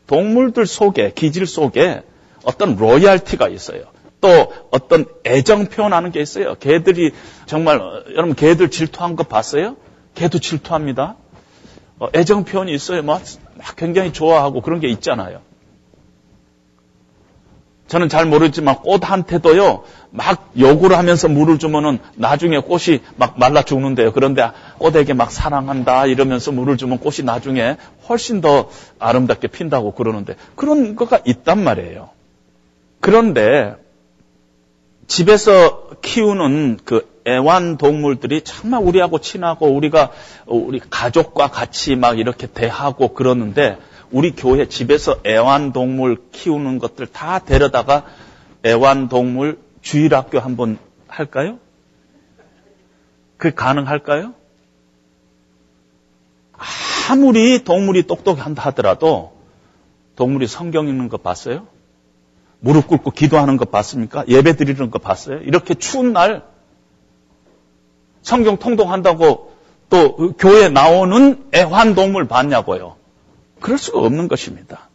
[0.07, 2.03] 동물들 속에, 기질 속에
[2.43, 3.84] 어떤 로열티가 있어요.
[4.19, 6.55] 또 어떤 애정 표현하는 게 있어요.
[6.55, 7.12] 개들이
[7.45, 9.77] 정말 어, 여러분 개들 질투한 거 봤어요?
[10.15, 11.15] 개도 질투합니다.
[12.02, 13.04] 어, 애정 표현이 있어요.
[13.04, 13.22] 막,
[13.56, 15.42] 막 굉장히 좋아하고 그런 게 있잖아요.
[17.86, 24.14] 저는 잘 모르지만 꽃한테도요, 막 요구를 하면서 물을 주면은 나중에 꽃이 막 말라 죽는데요.
[24.14, 27.78] 그런데 꽃에게 막 사랑한다 이러면서 물을 주면 꽃이 나중에
[28.10, 32.10] 훨씬 더 아름답게 핀다고 그러는데 그런 거가 있단 말이에요.
[33.00, 33.76] 그런데
[35.12, 40.10] 집에서 키우는 그 애완 동물들이 정말 우리하고 친하고 우리가
[40.45, 43.78] 우리 가족과 같이 막 이렇게 대하고 그러는데
[44.10, 48.06] 우리 교회 집에서 애완 동물 키우는 것들 다 데려다가
[48.65, 50.78] 애완 동물 주일학교 한번
[51.10, 51.60] 할까요?
[53.36, 54.34] 그게 가능할까요?
[57.10, 59.34] 아무리 동물이 똑똑한다 하더라도
[60.15, 61.67] 동물이 성경 읽는 거 봤어요?
[62.62, 64.24] 무릎 꿇고 기도하는 거 봤습니까?
[64.28, 65.39] 예배 드리는 거 봤어요?
[65.39, 66.43] 이렇게 추운 날
[68.21, 69.52] 성경 통독한다고
[69.89, 72.95] 또 교회 나오는 애완동물 봤냐고요.
[73.60, 74.89] 그럴 수가 없는 것입니다.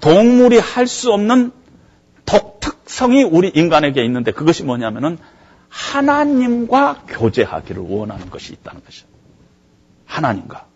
[0.00, 1.52] 동물이 할 수 없는
[2.26, 5.18] 독특성이 우리 인간에게 있는데 그것이 뭐냐면은
[5.68, 9.06] 하나님과 교제하기를 원하는 것이 있다는 것이죠.
[10.04, 10.66] 하나님과.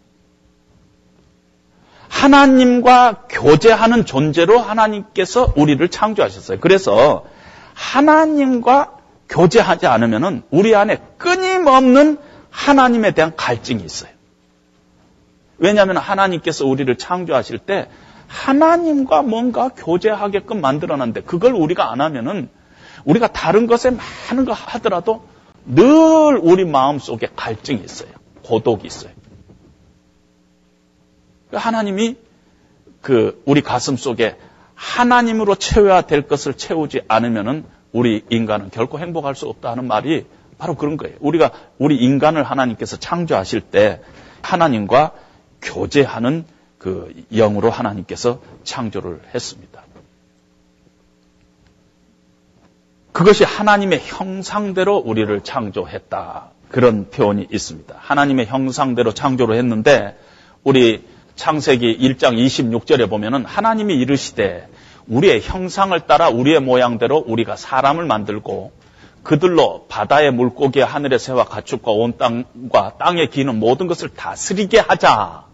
[2.09, 6.59] 하나님과 교제하는 존재로 하나님께서 우리를 창조하셨어요.
[6.61, 7.25] 그래서
[7.75, 8.97] 하나님과
[9.29, 12.19] 교제하지 않으면은 우리 안에 끊임없는
[12.51, 14.11] 하나님에 대한 갈증이 있어요.
[15.59, 17.89] 왜냐하면 하나님께서 우리를 창조하실 때
[18.27, 22.49] 하나님과 뭔가 교제하게끔 만들어놨는데 그걸 우리가 안 하면은
[23.05, 25.25] 우리가 다른 것에 많은 거 하더라도
[25.65, 28.11] 늘 우리 마음 속에 갈증이 있어요.
[28.45, 29.13] 고독이 있어요.
[31.53, 32.17] 하나님이
[33.01, 34.37] 그 우리 가슴 속에
[34.75, 40.27] 하나님으로 채워야 될 것을 채우지 않으면은 우리 인간은 결코 행복할 수 없다 하는 말이
[40.59, 41.17] 바로 그런 거예요.
[41.21, 44.01] 우리가 우리 인간을 하나님께서 창조하실 때
[44.43, 45.13] 하나님과
[45.63, 46.45] 교제하는
[46.79, 49.83] 그 영으로 하나님께서 창조를 했습니다.
[53.13, 56.51] 그것이 하나님의 형상대로 우리를 창조했다.
[56.69, 57.97] 그런 표현이 있습니다.
[57.99, 60.17] 하나님의 형상대로 창조를 했는데
[60.63, 61.05] 우리
[61.39, 64.69] 창세기 1장 26절에 보면은 하나님이 이르시되
[65.07, 68.73] 우리의 형상을 따라 우리의 모양대로 우리가 사람을 만들고
[69.23, 75.45] 그들로 바다의 물고기, 하늘의 새와 가축과 온 땅과 땅에 기는 모든 것을 다스리게 하자.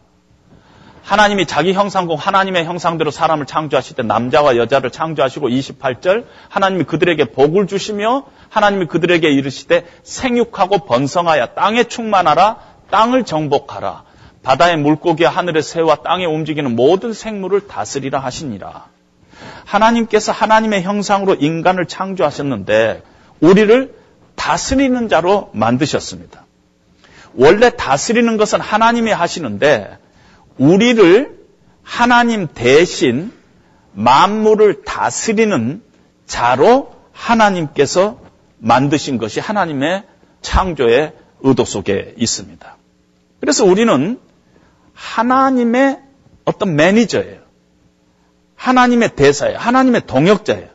[1.02, 7.66] 하나님이 자기 형상공 하나님의 형상대로 사람을 창조하실 때 남자와 여자를 창조하시고 28절 하나님이 그들에게 복을
[7.66, 12.56] 주시며 하나님이 그들에게 이르시되 생육하고 번성하여 땅에 충만하라
[12.90, 14.04] 땅을 정복하라
[14.44, 18.86] 바다의 물고기와 하늘의 새와 땅에 움직이는 모든 생물을 다스리라 하시니라.
[19.64, 23.02] 하나님께서 하나님의 형상으로 인간을 창조하셨는데
[23.40, 23.94] 우리를
[24.36, 26.44] 다스리는 자로 만드셨습니다.
[27.34, 29.98] 원래 다스리는 것은 하나님이 하시는데
[30.58, 31.38] 우리를
[31.82, 33.32] 하나님 대신
[33.92, 35.82] 만물을 다스리는
[36.26, 38.20] 자로 하나님께서
[38.58, 40.04] 만드신 것이 하나님의
[40.42, 42.76] 창조의 의도 속에 있습니다.
[43.40, 44.18] 그래서 우리는
[44.94, 46.00] 하나님의
[46.44, 47.40] 어떤 매니저예요.
[48.56, 49.58] 하나님의 대사예요.
[49.58, 50.68] 하나님의 동역자예요.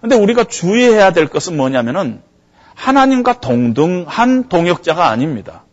[0.00, 2.22] 근데 우리가 주의해야 될 것은 뭐냐면은
[2.74, 5.64] 하나님과 동등한 동역자가 아닙니다.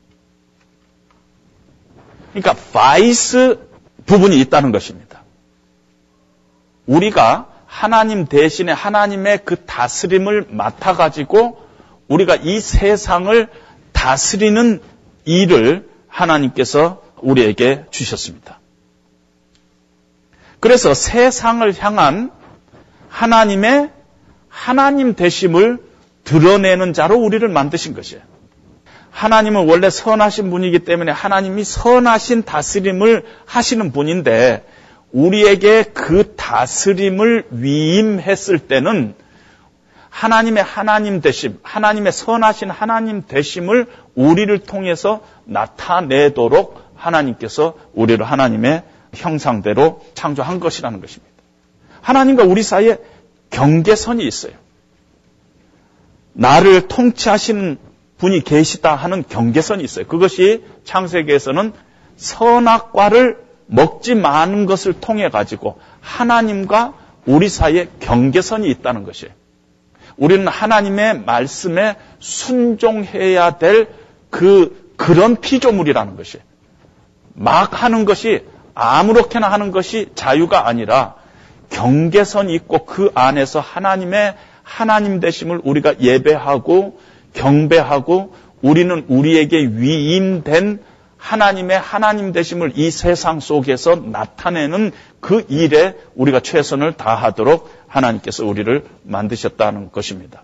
[2.31, 3.59] 그러니까 vice
[4.05, 5.23] 부분이 있다는 것입니다.
[6.85, 11.61] 우리가 하나님 대신에 하나님의 그 다스림을 맡아가지고
[12.07, 13.47] 우리가 이 세상을
[13.91, 14.81] 다스리는
[15.25, 18.59] 일을 하나님께서 우리에게 주셨습니다.
[20.59, 22.31] 그래서 세상을 향한
[23.09, 23.89] 하나님의
[24.47, 25.79] 하나님 되심을
[26.23, 28.21] 드러내는 자로 우리를 만드신 것이에요.
[29.09, 34.65] 하나님은 원래 선하신 분이기 때문에 하나님이 선하신 다스림을 하시는 분인데
[35.11, 39.15] 우리에게 그 다스림을 위임했을 때는
[40.09, 48.83] 하나님의 하나님 되심, 하나님의 선하신 하나님 되심을 우리를 통해서 나타내도록 하나님께서 우리를 하나님의
[49.13, 51.31] 형상대로 창조한 것이라는 것입니다.
[52.01, 52.97] 하나님과 우리 사이에
[53.49, 54.53] 경계선이 있어요.
[56.33, 57.77] 나를 통치하시는
[58.17, 60.05] 분이 계시다 하는 경계선이 있어요.
[60.07, 61.73] 그것이 창세기에서는
[62.15, 66.93] 선악과를 먹지 마는 것을 통해 가지고 하나님과
[67.25, 69.33] 우리 사이에 경계선이 있다는 것이에요.
[70.17, 73.87] 우리는 하나님의 말씀에 순종해야 될
[74.31, 76.43] 그, 그런 피조물이라는 것이에요.
[77.33, 81.15] 막 하는 것이 아무렇게나 하는 것이 자유가 아니라
[81.69, 86.99] 경계선이 있고 그 안에서 하나님의 하나님 되심을 우리가 예배하고
[87.33, 90.79] 경배하고 우리는 우리에게 위임된
[91.17, 99.91] 하나님의 하나님 되심을 이 세상 속에서 나타내는 그 일에 우리가 최선을 다하도록 하나님께서 우리를 만드셨다는
[99.91, 100.43] 것입니다.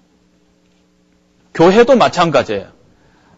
[1.53, 2.76] 교회도 마찬가지예요.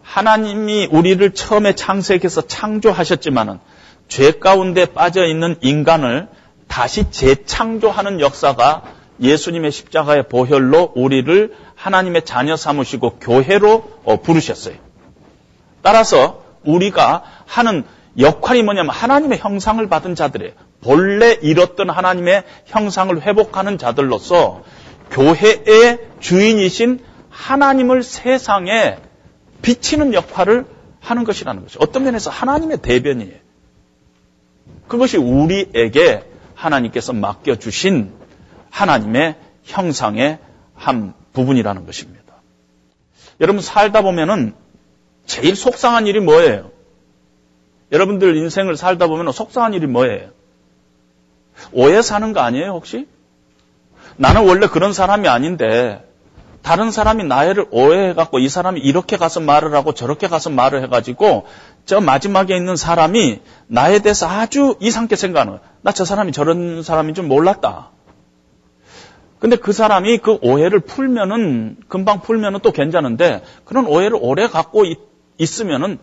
[0.10, 3.60] 하나님이 우리를 처음에 창세기에서 창조하셨지만은
[4.07, 6.28] 죄 가운데 빠져 있는 인간을
[6.68, 8.86] 다시 재창조하는 역사가
[9.22, 14.76] 예수님의 십자가의 보혈로 우리를 하나님의 자녀 삼으시고 교회로 어, 부르셨어요.
[15.84, 17.84] 따라서 우리가 하는
[18.18, 20.53] 역할이 뭐냐면 하나님의 형상을 받은 자들이에요.
[20.82, 24.64] 본래 잃었던 하나님의 형상을 회복하는 자들로서
[25.12, 26.99] 교회의 주인이신
[27.30, 28.97] 하나님을 세상에
[29.62, 30.66] 비치는 역할을
[30.99, 31.80] 하는 것이라는 거죠.
[31.82, 33.36] 어떤 면에서 하나님의 대변이에요.
[34.88, 36.24] 그것이 우리에게
[36.55, 38.12] 하나님께서 맡겨주신
[38.70, 40.39] 하나님의 형상의
[40.74, 42.20] 한 부분이라는 것입니다.
[43.39, 44.53] 여러분 살다 보면은
[45.26, 46.72] 제일 속상한 일이 뭐예요?
[47.91, 50.32] 여러분들 인생을 살다 보면 속상한 일이 뭐예요?
[51.72, 53.07] 오해 사는 거 아니에요, 혹시?
[54.18, 56.03] 나는 원래 그런 사람이 아닌데,
[56.70, 61.47] 다른 사람이 나를 오해해갖고 이 사람이 이렇게 가서 말을 하고 저렇게 가서 말을 해가지고,
[61.88, 65.65] 저 마지막에 있는 사람이 나에 대해서 아주 이상하게 생각하는 거예요.
[65.82, 67.89] 나저 사람이 저런 사람인 줄 몰랐다.
[69.39, 74.99] 근데 그 사람이 그 오해를 풀면은, 금방 풀면은 또 괜찮은데, 그런 오해를 오래 갖고 있,
[75.39, 75.97] 있으면은,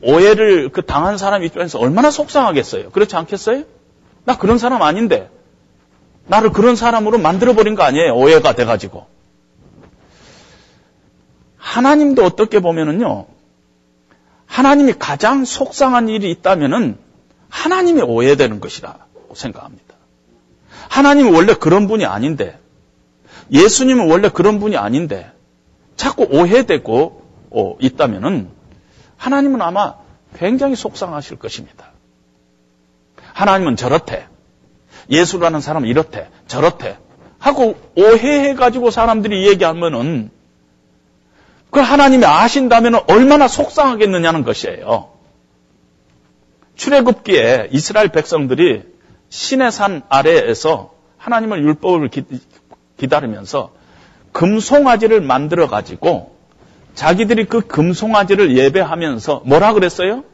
[0.00, 2.92] 오해를 그 당한 사람 입장에서 얼마나 속상하겠어요.
[2.92, 3.64] 그렇지 않겠어요?
[4.24, 5.28] 나 그런 사람 아닌데.
[6.28, 8.14] 나를 그런 사람으로 만들어 버린 거 아니에요.
[8.14, 9.11] 오해가 돼 가지고.
[11.62, 13.26] 하나님도 어떻게 보면은요,
[14.46, 16.98] 하나님이 가장 속상한 일이 있다면은
[17.48, 19.94] 하나님이 오해되는 것이라고 생각합니다.
[20.88, 22.58] 하나님은 원래 그런 분이 아닌데,
[23.52, 25.30] 예수님은 원래 그런 분이 아닌데,
[25.96, 28.48] 자꾸 오해되고 어, 있다면은
[29.16, 29.94] 하나님은 아마
[30.36, 31.92] 굉장히 속상하실 것입니다.
[33.34, 34.26] 하나님은 저렇대.
[35.08, 36.28] 예수라는 사람은 이렇대.
[36.48, 36.98] 저렇대.
[37.38, 40.30] 하고 오해해가지고 사람들이 얘기하면은
[41.72, 45.08] 그걸 하나님이 아신다면 얼마나 속상하겠느냐는 것이에요.
[46.76, 48.82] 출애굽기에 이스라엘 백성들이
[49.30, 52.24] 신의 산 아래에서 하나님을 율법을 기,
[53.08, 53.72] 다리면서
[54.32, 56.36] 금송아지를 만들어 가지고
[56.94, 60.24] 자기들이 그 금송아지를 예배하면서 뭐라 그랬어요?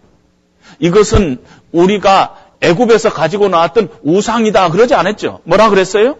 [0.81, 1.39] 이것은
[1.71, 5.43] 우리가 애굽에서 가지고 나왔던 우상이다 그러지 않았죠?
[5.45, 6.17] 뭐라 그랬어요?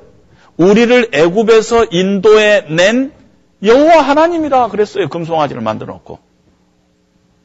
[0.59, 3.18] 우리를 애굽에서 인도해 낸
[3.63, 5.09] 여호와 하나님이라 그랬어요.
[5.09, 6.19] 금송아지를 만들어 놓고.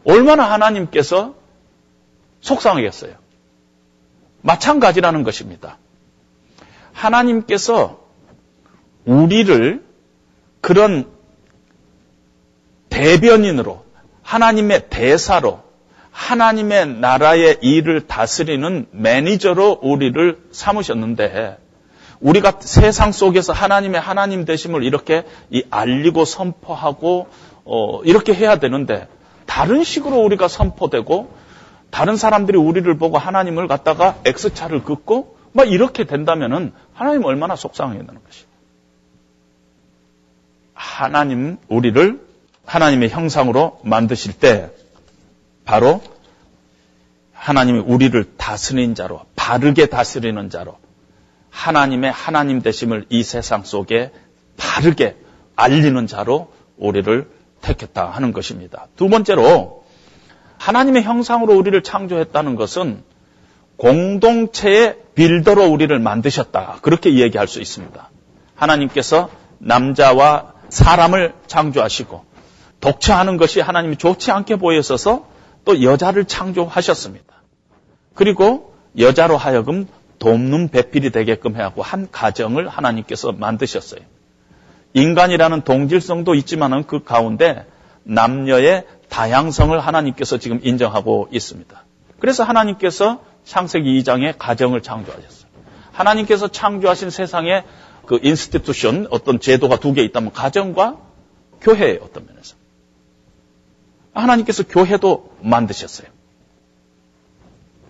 [0.06, 1.36] 얼마나 하나님께서
[2.42, 3.16] 속상하겠어요.
[4.42, 5.78] 마찬가지라는 것입니다.
[6.92, 8.06] 하나님께서
[9.06, 9.84] 우리를
[10.62, 11.10] 그런
[12.90, 13.84] 대변인으로
[14.22, 15.64] 하나님의 대사로
[16.12, 21.58] 하나님의 나라의 일을 다스리는 매니저로 우리를 삼으셨는데
[22.24, 25.26] 우리가 세상 속에서 하나님의 하나님 되심을 이렇게
[25.70, 27.28] 알리고 선포하고
[27.66, 29.08] 어, 이렇게 해야 되는데
[29.46, 31.36] 다른 식으로 우리가 선포되고
[31.92, 38.46] 다른 사람들이 우리를 보고 하나님을 갖다가 X차를 긋고 막 이렇게 된다면은 하나님 얼마나 속상해하는 것이.
[40.74, 42.26] 하나님 우리를
[42.66, 44.72] 하나님의 형상으로 만드실 때
[45.66, 46.02] 바로
[47.34, 50.78] 하나님이 우리를 다스리는 자로 바르게 다스리는 자로
[51.54, 54.12] 하나님의 하나님 되심을 이 세상 속에
[54.58, 55.16] 바르게
[55.56, 57.30] 알리는 자로 우리를
[57.62, 58.88] 택했다 하는 것입니다.
[58.98, 59.86] 두 번째로
[60.58, 63.04] 하나님의 형상으로 우리를 창조했다는 것은
[63.78, 66.80] 공동체의 빌더로 우리를 만드셨다.
[66.82, 68.10] 그렇게 이야기할 수 있습니다.
[68.56, 69.30] 하나님께서
[69.60, 72.26] 남자와 사람을 창조하시고
[72.80, 75.28] 독처하는 것이 하나님이 좋지 않게 보였어서
[75.66, 77.44] 또 여자를 창조하셨습니다.
[78.16, 79.88] 그리고 여자로 하여금
[80.24, 84.00] 돕는 배필이 되게끔 해하고 한 가정을 하나님께서 만드셨어요.
[84.94, 87.66] 인간이라는 동질성도 있지만은 그 가운데
[88.04, 91.84] 남녀의 다양성을 하나님께서 지금 인정하고 있습니다.
[92.20, 95.52] 그래서 하나님께서 창세기 2장에 가정을 창조하셨어요.
[95.92, 97.66] 하나님께서 창조하신 세상에
[98.06, 101.00] 그 institution 어떤 제도가 두 개 있다면 가정과
[101.60, 102.00] 교회예요.
[102.02, 102.56] 어떤 면에서
[104.14, 106.08] 하나님께서 교회도 만드셨어요.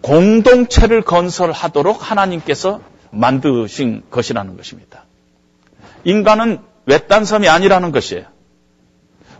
[0.03, 2.81] 공동체를 건설하도록 하나님께서
[3.11, 5.05] 만드신 것이라는 것입니다.
[6.03, 8.25] 인간은 외딴 섬이 아니라는 것이에요.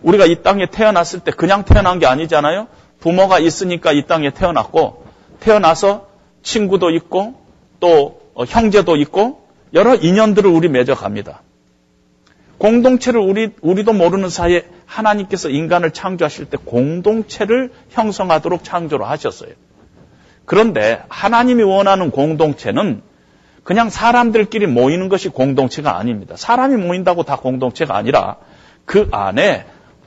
[0.02, 2.68] 우리가 이 땅에 태어났을 때 그냥 태어난 게 아니잖아요.
[3.00, 5.06] 부모가 있으니까 이 땅에 태어났고
[5.42, 6.08] 태어나서
[6.42, 7.36] 친구도 있고
[7.82, 11.42] 또 형제도 있고 여러 인연들을 우리 맺어갑니다.
[12.58, 19.52] 공동체를 우리, 우리도 모르는 사이에 하나님께서 인간을 창조하실 때 공동체를 형성하도록 창조를 하셨어요.
[20.46, 23.02] 그런데 하나님이 원하는 공동체는
[23.64, 26.36] 그냥 사람들끼리 모이는 것이 공동체가 아닙니다.
[26.38, 28.38] 사람이 모인다고 다 공동체가 아니라
[28.86, 29.66] 그 안에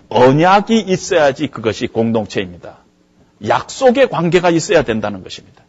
[0.09, 2.79] 언약이 있어야지 그것이 공동체입니다.
[3.47, 5.65] 약속의 관계가 있어야 된다는 것입니다.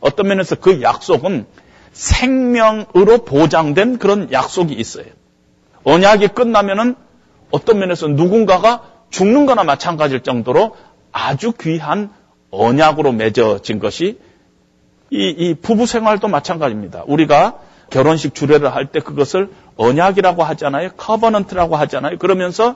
[0.00, 1.46] 어떤 면에서 그 약속은
[1.92, 5.06] 생명으로 보장된 그런 약속이 있어요.
[5.84, 6.96] 언약이 끝나면은
[7.50, 10.76] 어떤 면에서 누군가가 죽는 거나 마찬가지일 정도로
[11.12, 12.10] 아주 귀한
[12.50, 14.18] 언약으로 맺어진 것이
[15.10, 17.04] 이, 이 부부 생활도 마찬가지입니다.
[17.06, 17.58] 우리가
[17.90, 20.90] 결혼식 주례를 할 때 그것을 언약이라고 하잖아요.
[20.96, 22.18] 커버넌트라고 하잖아요.
[22.18, 22.74] 그러면서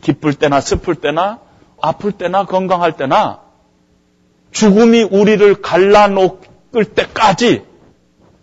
[0.00, 1.38] 기쁠 때나 슬플 때나
[1.80, 3.40] 아플 때나 건강할 때나
[4.50, 7.62] 죽음이 우리를 갈라놓을 때까지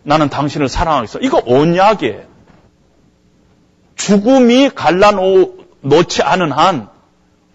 [0.03, 1.19] 나는 당신을 사랑하겠어.
[1.19, 2.23] 이거 언약이에요.
[3.95, 6.89] 죽음이 갈라놓지 않은 한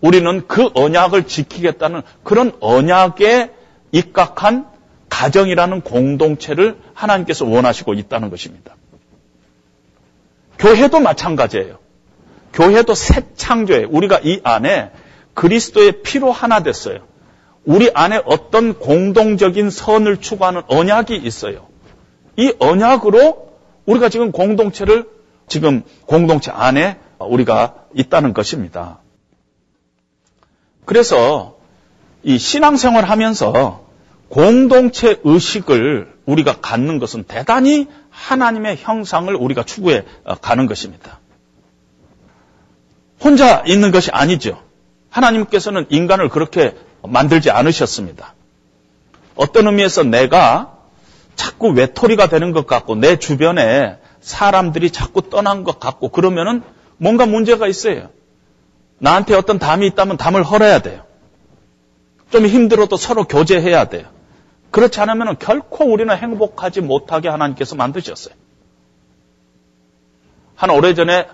[0.01, 3.51] 우리는 그 언약을 지키겠다는 그런 언약에
[3.93, 4.67] 입각한
[5.09, 8.77] 가정이라는 공동체를 하나님께서 원하시고 있다는 것입니다.
[10.59, 11.79] 교회도 마찬가지예요.
[12.53, 13.89] 교회도 새 창조예요.
[13.91, 14.91] 우리가 이 안에
[15.35, 17.01] 그리스도의 피로 하나 됐어요.
[17.65, 21.69] 우리 안에 어떤 공동적인 선을 추구하는 언약이 있어요.
[22.37, 23.51] 이 언약으로
[23.87, 25.09] 우리가 지금 공동체를
[25.47, 29.00] 지금 공동체 안에 우리가 있다는 것입니다.
[30.91, 31.55] 그래서
[32.25, 33.85] 이 신앙생활 하면서
[34.29, 40.03] 공동체 의식을 우리가 갖는 것은 대단히 하나님의 형상을 우리가 추구해
[40.43, 41.21] 가는 것입니다.
[43.23, 44.61] 혼자 있는 것이 아니죠.
[45.11, 46.75] 하나님께서는 인간을 그렇게
[47.05, 48.35] 만들지 않으셨습니다.
[49.37, 50.77] 어떤 의미에서 내가
[51.37, 56.65] 자꾸 외톨이가 되는 것 같고 내 주변에 사람들이 자꾸 떠난 것 같고 그러면은
[56.97, 58.09] 뭔가 문제가 있어요.
[59.01, 61.05] 나한테 어떤 담이 있다면 담을 헐어야 돼요.
[62.31, 64.07] 좀 힘들어도 서로 교제해야 돼요.
[64.71, 68.35] 그렇지 않으면 결코 우리는 행복하지 못하게 하나님께서 만드셨어요.
[70.55, 71.29] 한 오래전에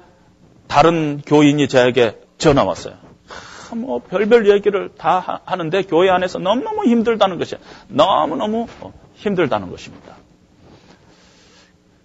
[0.69, 2.95] 다른 교인이 저에게 전화 왔어요.
[3.75, 7.57] 뭐 별별 얘기를 다 하는데 교회 안에서 너무너무 힘들다는 것이
[7.89, 8.69] 너무너무
[9.14, 10.17] 힘들다는 것입니다.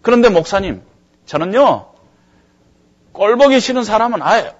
[0.01, 0.81] 그런데 목사님,
[1.25, 1.91] 저는요,
[3.13, 4.55] 꼴보기 싫은 사람은 아예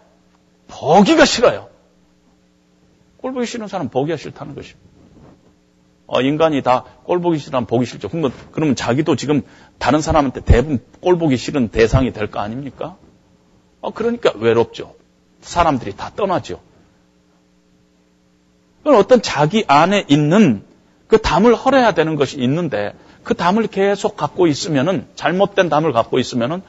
[0.81, 1.69] 보기가 싫어요.
[3.17, 4.89] 꼴 보기 싫은 사람은 보기가 싫다는 것입니다.
[6.07, 8.09] 어, 인간이 다 꼴 보기 싫으면 보기 싫죠.
[8.09, 9.43] 그러면, 그러면 자기도 지금
[9.77, 12.95] 다른 사람한테 대부분 꼴 보기 싫은 대상이 될 거 아닙니까?
[13.79, 14.95] 어, 그러니까 외롭죠.
[15.41, 16.59] 사람들이 다 떠나죠.
[18.83, 20.63] 어떤 자기 안에 있는
[21.07, 26.63] 그 담을 헐어야 되는 것이 있는데 그 담을 계속 갖고 있으면은 잘못된 담을 갖고 있으면은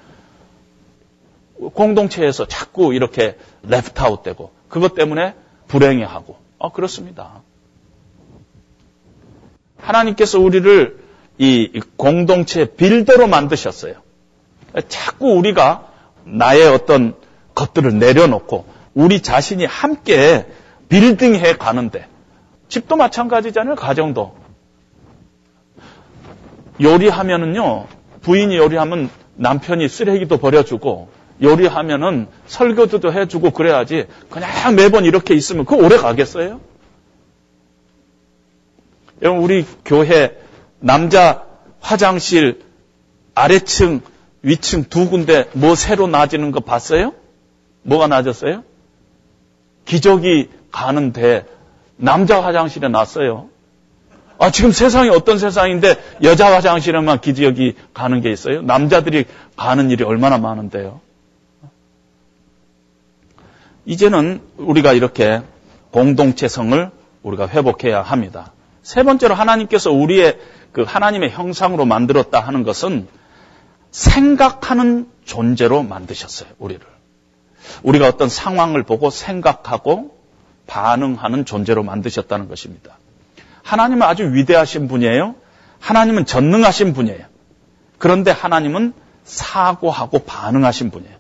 [1.75, 5.35] 공동체에서 자꾸 이렇게 left out 되고 그것 때문에
[5.69, 7.43] 불행해하고 어 그렇습니다.
[9.79, 10.99] 하나님께서 우리를
[11.39, 13.95] 이 공동체 빌더로 만드셨어요.
[14.89, 15.89] 자꾸 우리가
[16.25, 17.15] 나의 어떤
[17.55, 20.47] 것들을 내려놓고 우리 자신이 함께
[20.89, 22.07] 빌딩해 가는데
[22.69, 23.75] 집도 마찬가지잖아요.
[23.75, 24.35] 가정도.
[26.81, 27.87] 요리하면은요.
[28.23, 31.09] 부인이 요리하면 남편이 쓰레기도 버려주고
[31.43, 36.61] 요리하면은 설교도 해주고 그래야지 그냥 매번 이렇게 있으면 그 오래 가겠어요?
[39.23, 40.39] 여러분 우리 교회
[40.79, 41.45] 남자
[41.81, 42.63] 화장실
[43.35, 44.01] 아래층
[44.43, 47.13] 위층 두 군데 뭐 새로 나아지는 거 봤어요?
[47.83, 48.65] 뭐가 나아졌어요?
[49.85, 51.47] 기적이 가는데
[51.97, 53.49] 남자 화장실에 났어요.
[54.39, 58.63] 아, 지금 세상이 어떤 세상인데 여자 화장실에만 기적이 가는 게 있어요?
[58.63, 59.27] 남자들이
[59.57, 61.01] 가는 일이 얼마나 많은데요?
[63.85, 65.43] 이제는 우리가 이렇게
[65.91, 66.91] 공동체성을
[67.23, 68.53] 우리가 회복해야 합니다.
[68.83, 70.39] 세 번째로 하나님께서 우리의
[70.73, 73.09] 그 하나님의 형상으로 만들었다 하는 것은
[73.91, 76.85] 생각하는 존재로 만드셨어요, 우리를.
[77.83, 80.17] 우리가 어떤 상황을 보고 생각하고
[80.67, 82.99] 반응하는 존재로 만드셨다는 것입니다.
[83.63, 85.35] 하나님은 아주 위대하신 분이에요.
[85.79, 87.27] 하나님은 전능하신 분이에요.
[87.99, 91.15] 그런데 하나님은 사고하고 반응하신 분이에요.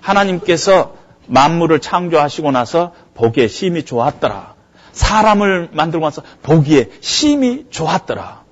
[0.00, 4.54] 하나님께서 만물을 창조하시고 나서 보기에 심히 좋았더라.
[4.92, 8.42] 사람을 만들고 나서 보기에 심히 좋았더라.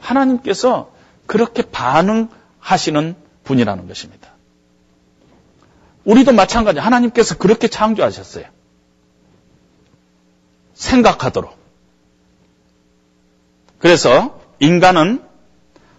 [0.00, 0.92] 하나님께서
[1.26, 4.30] 그렇게 반응하시는 분이라는 것입니다.
[6.04, 6.78] 우리도 마찬가지.
[6.78, 8.44] 하나님께서 그렇게 창조하셨어요.
[10.74, 11.54] 생각하도록.
[13.78, 15.22] 그래서 인간은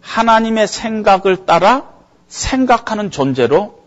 [0.02, 1.90] 하나님의 생각을 따라
[2.28, 3.84] 생각하는 존재로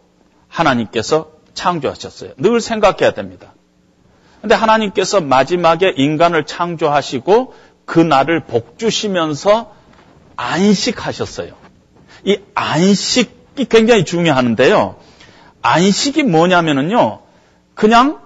[0.49, 2.32] 하나님께서 창조하셨어요.
[2.36, 3.55] 늘 생각해야 됩니다.
[4.40, 7.55] 근데 하나님께서 마지막에 인간을 창조하시고
[7.86, 9.74] 그 날을 복주시면서
[10.36, 11.55] 안식하셨어요.
[12.24, 14.96] 이 안식이 굉장히 중요하는데요.
[15.62, 17.20] 안식이 뭐냐면은요,
[17.74, 18.20] 그냥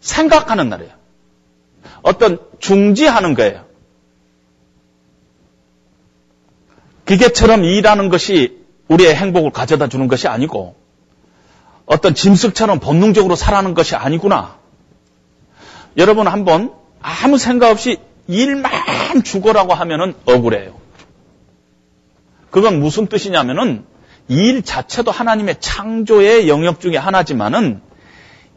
[0.00, 0.92] 생각하는 날이에요.
[2.02, 3.64] 어떤 중지하는 거예요.
[7.06, 10.81] 기계처럼 일하는 것이 우리의 행복을 가져다 주는 것이 아니고
[11.86, 14.56] 어떤 짐승처럼 본능적으로 살아가는 것이 아니구나.
[15.96, 18.70] 여러분 한번 아무 생각 없이 일만
[19.24, 20.74] 죽어라고 하면은 억울해요.
[22.50, 23.84] 그건 무슨 뜻이냐면은
[24.28, 27.80] 일 자체도 하나님의 창조의 영역 중에 하나지만은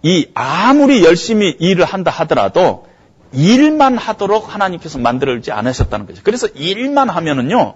[0.03, 2.87] 이 아무리 열심히 일을 한다 하더라도
[3.33, 6.21] 일만 하도록 하나님께서 만들지 않으셨다는 거죠.
[6.23, 7.75] 그래서 일만 하면은요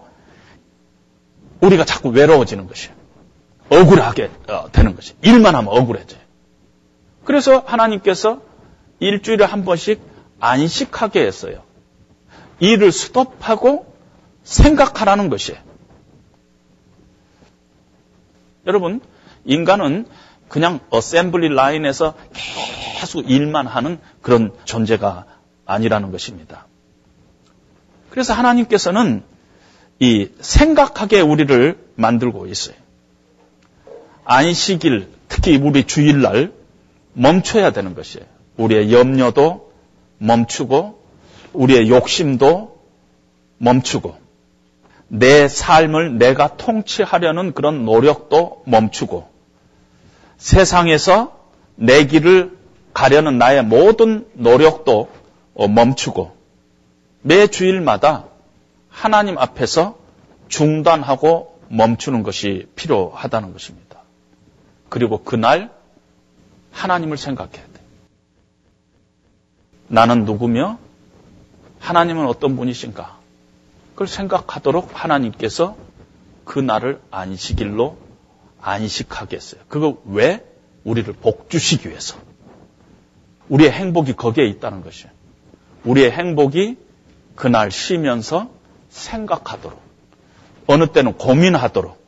[1.61, 2.98] 우리가 자꾸 외로워지는 것이에요.
[3.69, 5.13] 억울하게 어, 되는 것이.
[5.21, 6.19] 일만 하면 억울해져요.
[7.23, 8.41] 그래서 하나님께서
[8.99, 10.01] 일주일에 한 번씩
[10.39, 11.63] 안식하게 했어요.
[12.59, 13.93] 일을 스톱하고
[14.43, 15.59] 생각하라는 것이에요.
[18.65, 19.01] 여러분,
[19.45, 20.07] 인간은
[20.47, 22.15] 그냥 어셈블리 라인에서
[22.99, 25.25] 계속 일만 하는 그런 존재가
[25.65, 26.67] 아니라는 것입니다.
[28.09, 29.23] 그래서 하나님께서는
[29.99, 32.75] 이 생각하게 우리를 만들고 있어요.
[34.31, 36.53] 안식일, 특히 우리 주일날
[37.13, 38.27] 멈춰야 되는 것이에요.
[38.57, 39.71] 우리의 염려도
[40.19, 41.01] 멈추고,
[41.53, 42.79] 우리의 욕심도
[43.57, 44.15] 멈추고,
[45.07, 49.27] 내 삶을 내가 통치하려는 그런 노력도 멈추고,
[50.37, 51.35] 세상에서
[51.75, 52.55] 내 길을
[52.93, 55.09] 가려는 나의 모든 노력도
[55.55, 56.37] 멈추고,
[57.23, 58.25] 매 주일마다
[58.89, 59.97] 하나님 앞에서
[60.49, 63.88] 중단하고 멈추는 것이 필요하다는 것입니다.
[64.89, 65.71] 그리고 그날
[66.71, 67.81] 하나님을 생각해야 돼.
[69.87, 70.77] 나는 누구며
[71.79, 73.17] 하나님은 어떤 분이신가?
[73.93, 75.77] 그걸 생각하도록 하나님께서
[76.45, 77.97] 그 날을 안식일로
[78.61, 79.61] 안식하게 했어요.
[79.67, 80.45] 그거 왜?
[80.83, 82.17] 우리를 복 주시기 위해서.
[83.49, 85.11] 우리의 행복이 거기에 있다는 것이에요.
[85.85, 86.77] 우리의 행복이
[87.35, 88.49] 그날 쉬면서
[88.89, 89.79] 생각하도록.
[90.67, 91.99] 어느 때는 고민하도록.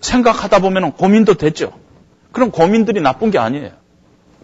[0.00, 1.78] 생각하다 보면 고민도 되죠.
[2.32, 3.70] 그럼 고민들이 나쁜 게 아니에요.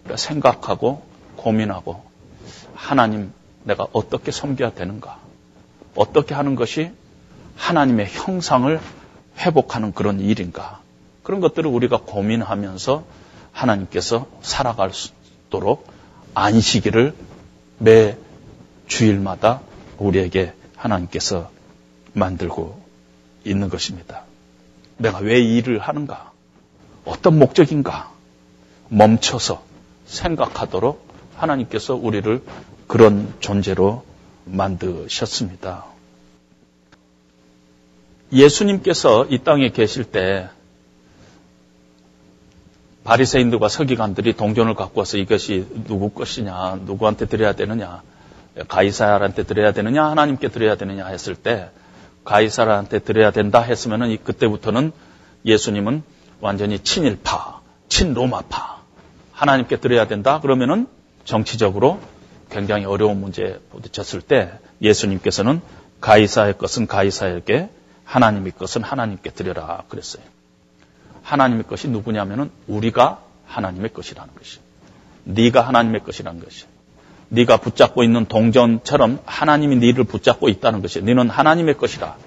[0.03, 1.03] 그러니까 생각하고
[1.35, 2.03] 고민하고
[2.73, 3.33] 하나님
[3.63, 5.19] 내가 어떻게 섬겨야 되는가?
[5.95, 6.91] 어떻게 하는 것이
[7.55, 8.79] 하나님의 형상을
[9.37, 10.81] 회복하는 그런 일인가?
[11.23, 13.03] 그런 것들을 우리가 고민하면서
[13.51, 15.11] 하나님께서 살아갈 수
[15.47, 15.87] 있도록
[16.33, 17.13] 안식일을
[17.79, 18.17] 매
[18.87, 19.61] 주일마다
[19.97, 21.51] 우리에게 하나님께서
[22.13, 22.81] 만들고
[23.43, 24.23] 있는 것입니다.
[24.97, 26.28] 내가 왜 일을 하는가?
[27.05, 28.11] 어떤 목적인가?
[28.89, 29.63] 멈춰서
[30.05, 32.41] 생각하도록 하나님께서 우리를
[32.87, 34.03] 그런 존재로
[34.45, 35.85] 만드셨습니다.
[38.31, 40.49] 예수님께서 이 땅에 계실 때
[43.03, 48.03] 바리새인들과 서기관들이 동전을 갖고 와서 이것이 누구 것이냐, 누구한테 드려야 되느냐,
[48.67, 51.69] 가이사한테 드려야 되느냐, 하나님께 드려야 되느냐 했을 때
[52.23, 54.91] 가이사라한테 드려야 된다 했으면은 그때부터는
[55.45, 56.03] 예수님은
[56.41, 58.81] 완전히 친일파, 친로마파,
[59.33, 60.87] 하나님께 드려야 된다 그러면은
[61.25, 61.99] 정치적으로
[62.49, 65.61] 굉장히 어려운 문제에 부딪혔을 때 예수님께서는
[66.01, 67.69] 가이사의 것은 가이사에게
[68.03, 70.23] 하나님의 것은 하나님께 드려라 그랬어요.
[71.21, 74.59] 하나님의 것이 누구냐면은 우리가 하나님의 것이라는 것이.
[75.25, 76.65] 네가 하나님의 것이라는 것이.
[77.29, 82.17] 네가 붙잡고 있는 동전처럼 하나님이 네를 붙잡고 있다는 것이 너는 하나님의 것이라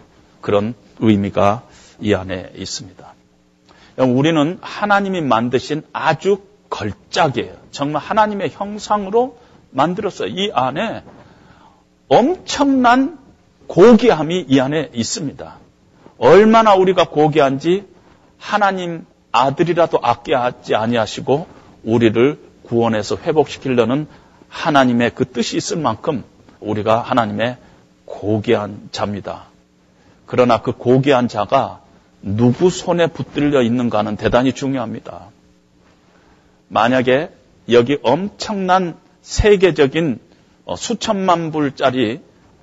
[0.41, 1.65] 그런 의미가
[2.01, 3.15] 이 안에 있습니다.
[3.97, 6.39] 우리는 하나님이 만드신 아주
[6.71, 7.55] 걸작이에요.
[7.71, 9.39] 정말 하나님의 형상으로
[9.71, 10.29] 만들었어요.
[10.29, 11.03] 이 안에
[12.09, 13.19] 엄청난
[13.67, 15.57] 고귀함이 이 안에 있습니다.
[16.19, 17.87] 얼마나 우리가 고귀한지
[18.39, 21.47] 하나님 아들이라도 아껴하지 아니하시고
[21.85, 24.07] 우리를 구원해서 회복시키려는
[24.49, 26.25] 하나님의 그 뜻이 있을 만큼
[26.61, 27.57] 우리가 하나님의
[28.05, 29.45] 고귀한 자입니다.
[30.27, 31.82] 그러나 그 고귀한 자가
[32.23, 35.29] 누구 손에 붙들려 있는가는 대단히 중요합니다.
[36.69, 37.31] 만약에
[37.71, 40.19] 여기 엄청난 세계적인
[40.65, 42.21] 어, 수천만 불짜리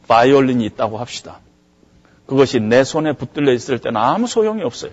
[0.07, 1.39] 바이올린이 있다고 합시다.
[2.26, 4.91] 그것이 내 손에 붙들려 있을 때는 아무 소용이 없어요.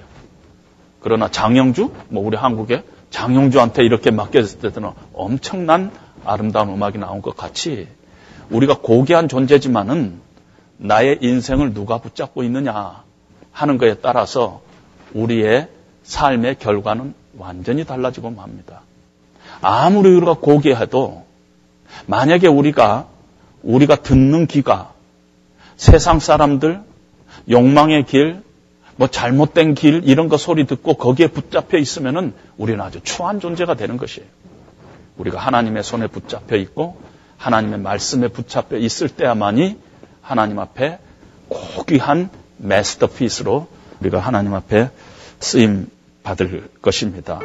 [1.00, 5.92] 그러나 장영주, 뭐 우리 한국에 장영주한테 이렇게 맡겼을 때는 엄청난
[6.24, 7.86] 아름다운 음악이 나온 것 같이
[8.50, 10.20] 우리가 고귀한 존재지만은
[10.78, 13.05] 나의 인생을 누가 붙잡고 있느냐
[13.57, 14.61] 하는 것에 따라서
[15.14, 15.68] 우리의
[16.02, 18.82] 삶의 결과는 완전히 달라지고 맙니다.
[19.62, 21.24] 아무리 우리가 고귀해도
[22.04, 23.07] 만약에 우리가
[23.62, 24.92] 우리가 듣는 귀가
[25.76, 26.82] 세상 사람들
[27.48, 28.42] 욕망의 길,
[28.96, 33.96] 뭐 잘못된 길 이런 거 소리 듣고 거기에 붙잡혀 있으면은 우리는 아주 추한 존재가 되는
[33.96, 34.28] 것이에요.
[35.16, 37.00] 우리가 하나님의 손에 붙잡혀 있고
[37.38, 39.78] 하나님의 말씀에 붙잡혀 있을 때야만이
[40.20, 40.98] 하나님 앞에
[41.48, 42.28] 고귀한
[42.59, 43.68] 마스터피스로
[44.00, 44.90] 우리가 하나님 앞에
[45.40, 45.88] 쓰임
[46.22, 47.40] 받을 것입니다.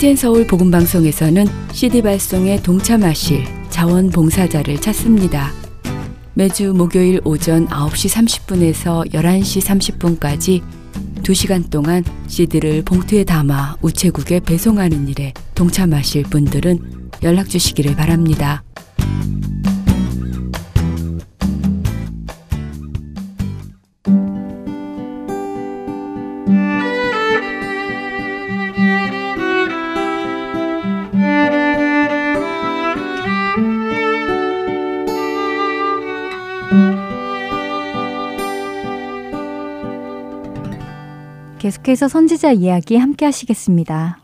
[0.00, 5.52] 하트앤 서울 복음 방송에서는 CD 발송에 동참하실 자원봉사자를 찾습니다.
[6.32, 8.08] 매주 목요일 오전 9시
[8.48, 10.62] 30분에서 11시 30분까지
[11.22, 18.64] 2시간 동안 CD를 봉투에 담아 우체국에 배송하는 일에 동참하실 분들은 연락 주시기를 바랍니다.
[41.70, 44.19] 계속해서 선지자 이야기 함께 하시겠습니다.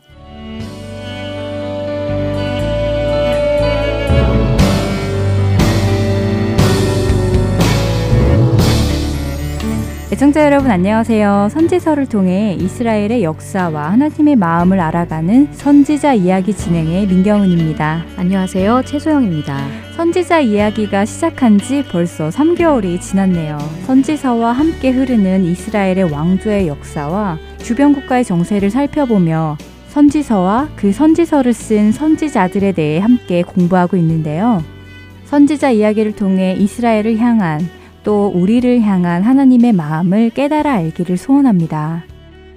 [10.17, 11.49] 애청자 여러분 안녕하세요.
[11.51, 18.03] 선지서를 통해 이스라엘의 역사와 하나님의 마음을 알아가는 선지자 이야기 진행의 민경은입니다.
[18.17, 18.81] 안녕하세요.
[18.83, 19.55] 최소영입니다.
[19.95, 23.59] 선지자 이야기가 시작한 지 벌써 3개월이 지났네요.
[23.85, 29.55] 선지서와 함께 흐르는 이스라엘의 왕조의 역사와 주변 국가의 정세를 살펴보며
[29.89, 34.63] 선지서와 그 선지서를 쓴 선지자들에 대해 함께 공부하고 있는데요.
[35.25, 37.76] 선지자 이야기를 통해 이스라엘을 향한
[38.07, 42.05] 또 우리를 향한 하나님의 마음을 깨달아 알기를 소원합니다.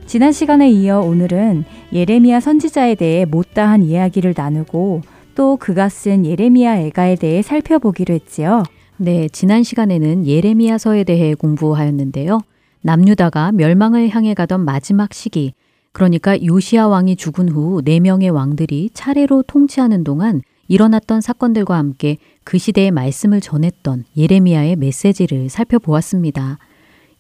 [0.07, 5.01] 지난 시간에 이어 오늘은 예레미야 선지자에 대해 못다한 이야기를 나누고
[5.35, 8.63] 또 그가 쓴 예레미야 애가에 대해 살펴보기로 했지요.
[8.97, 12.39] 네, 지난 시간에는 예레미야서에 대해 공부하였는데요.
[12.83, 15.55] 남유다가 멸망을 향해 가던 마지막 시기,
[15.91, 22.57] 그러니까 요시아 왕이 죽은 후 네 명의 왕들이 차례로 통치하는 동안 일어났던 사건들과 함께 그
[22.57, 26.59] 시대의 말씀을 전했던 예레미야의 메시지를 살펴보았습니다.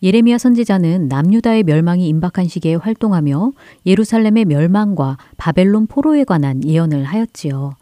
[0.05, 3.51] 예레미야 선지자는 남유다의 멸망이 임박한 시기에 활동하며
[3.87, 7.73] 예루살렘의 멸망과 바벨론 포로에 관한 예언을 하였지요.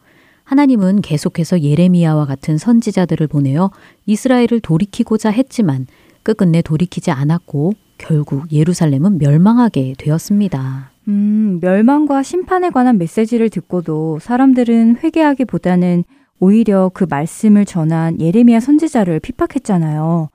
[0.43, 3.69] 하나님은 계속해서 예레미야와 같은 선지자들을 보내어
[4.07, 5.85] 이스라엘을 돌이키고자 했지만
[6.23, 10.89] 끝끝내 돌이키지 않았고 결국 예루살렘은 멸망하게 되었습니다.
[11.09, 16.03] 음, 멸망과 심판에 관한 메시지를 듣고도 사람들은 회개하기보다는
[16.39, 20.29] 오히려 그 말씀을 전한 예레미야 선지자를 핍박했잖아요.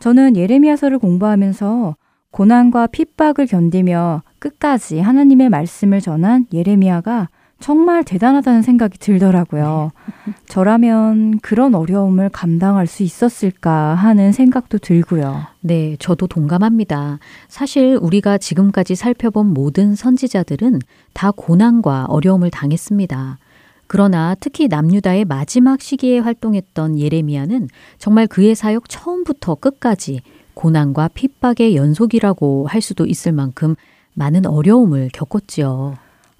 [0.00, 1.96] 저는 예레미야서를 공부하면서
[2.32, 7.28] 고난과 핍박을 견디며 끝까지 하나님의 말씀을 전한 예레미야가
[7.58, 9.92] 정말 대단하다는 생각이 들더라고요.
[10.46, 15.42] 저라면 그런 어려움을 감당할 수 있었을까 하는 생각도 들고요.
[15.60, 17.18] 네, 저도 동감합니다.
[17.48, 20.80] 사실 우리가 지금까지 살펴본 모든 선지자들은
[21.14, 23.38] 다 고난과 어려움을 당했습니다.
[23.86, 30.22] 그러나 특히 남유다의 마지막 시기에 활동했던 예레미야는 정말 그의 사역 처음부터 끝까지
[30.54, 33.76] 고난과 핍박의 연속이라고 할 수도 있을 만큼
[34.14, 35.94] 많은 어려움을 겪었지요.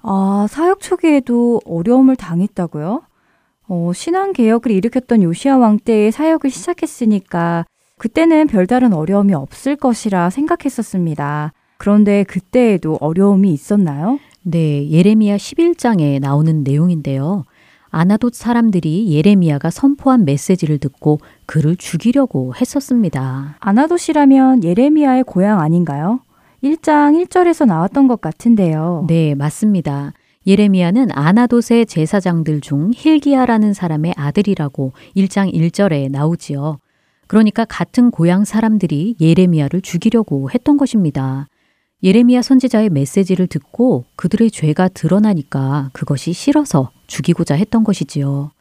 [0.09, 3.01] 아, 사역 초기에도 어려움을 당했다고요?
[3.67, 7.65] 어, 신앙 개혁을 일으켰던 요시아 왕 때에 사역을 시작했으니까
[7.97, 11.51] 그때는 별다른 어려움이 없을 것이라 생각했었습니다.
[11.77, 14.17] 그런데 그때에도 어려움이 있었나요?
[14.43, 17.43] 네, 예레미야 11장에 나오는 내용인데요.
[17.89, 23.57] 아나돗 사람들이 예레미야가 선포한 메시지를 듣고 그를 죽이려고 했었습니다.
[23.59, 26.21] 아나돗이라면 예레미야의 고향 아닌가요?
[26.67, 29.05] 1장 1절에서 나왔던 것 같은데요.
[29.07, 30.13] 네, 맞습니다.
[30.45, 36.79] 예레미야는 아나돗의 제사장들 중 힐기야라는 사람의 아들이라고 1장 1절에 나오지요.
[37.27, 41.47] 그러니까 같은 고향 사람들이 예레미야를 죽이려고 했던 것입니다.
[42.03, 48.51] 예레미야 선지자의 메시지를 듣고 그들의 죄가 드러나니까 그것이 싫어서 죽이고자 했던 것이지요.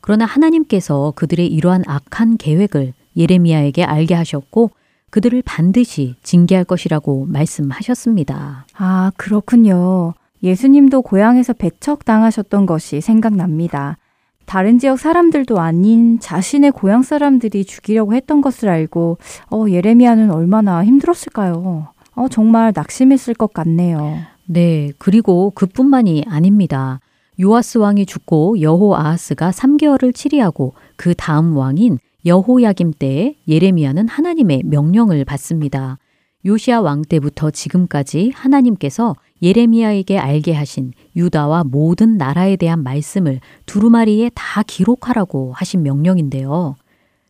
[0.00, 4.70] 그러나 하나님께서 그들의 이러한 악한 계획을 예레미야에게 알게 하셨고
[5.12, 8.64] 그들을 반드시 징계할 것이라고 말씀하셨습니다.
[8.74, 10.14] 아, 그렇군요.
[10.42, 13.98] 예수님도 고향에서 배척 당하셨던 것이 생각납니다.
[14.46, 19.18] 다른 지역 사람들도 아닌 자신의 고향 사람들이 죽이려고 했던 것을 알고
[19.50, 21.88] 어, 예레미야는 얼마나 힘들었을까요?
[22.14, 24.16] 어, 정말 낙심했을 것 같네요.
[24.46, 27.00] 네, 그리고 그뿐만이 아닙니다.
[27.38, 35.24] 요아스 왕이 죽고 여호 아하스가 3개월을 치리하고 그 다음 왕인 여호야김 때에 예레미야는 하나님의 명령을
[35.24, 35.98] 받습니다.
[36.44, 44.62] 요시아 왕 때부터 지금까지 하나님께서 예레미야에게 알게 하신 유다와 모든 나라에 대한 말씀을 두루마리에 다
[44.62, 46.76] 기록하라고 하신 명령인데요.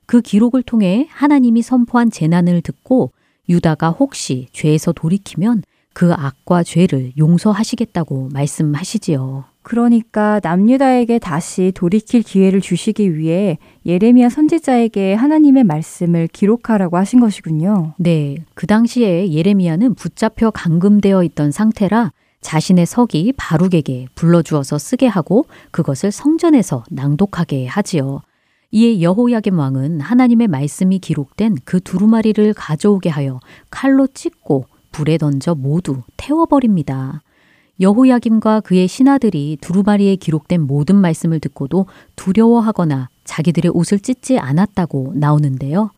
[0.07, 3.12] 그 기록을 통해 하나님이 선포한 재난을 듣고
[3.49, 5.62] 유다가 혹시 죄에서 돌이키면
[5.95, 9.51] 그 악과 죄를 용서하시겠다고 말씀하시지요.
[9.62, 17.94] 그러니까 남유다에게 다시 돌이킬 기회를 주시기 위해 예레미야 선지자에게 하나님의 말씀을 기록하라고 하신 것이군요.
[17.98, 26.10] 네, 그 당시에 예레미야는 붙잡혀 감금되어 있던 상태라 자신의 석이 바룩에게 불러주어서 쓰게 하고 그것을
[26.10, 28.20] 성전에서 낭독하게 하지요.
[28.72, 33.38] 이에 여호야김 왕은 하나님의 말씀이 기록된 그 두루마리를 가져오게 하여
[33.70, 37.22] 칼로 찢고 불에 던져 모두 태워버립니다.
[37.81, 45.91] 여호야김과 그의 신하들이 두루마리에 기록된 모든 말씀을 듣고도 두려워하거나 자기들의 옷을 찢지 않았다고 나오는데요.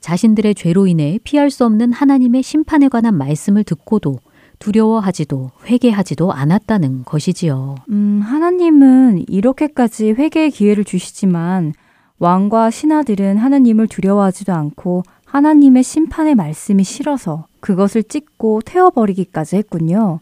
[0.00, 4.18] 자신들의 죄로 인해 피할 수 없는 하나님의 심판에 관한 말씀을 듣고도
[4.58, 7.76] 두려워하지도 회개하지도 않았다는 것이지요.
[7.88, 11.72] 음, 하나님은 이렇게까지 회개의 기회를 주시지만
[12.18, 20.20] 왕과 신하들은 하나님을 두려워하지도 않고 하나님의 심판의 말씀이 싫어서 그것을 찢고 태워버리기까지 했군요.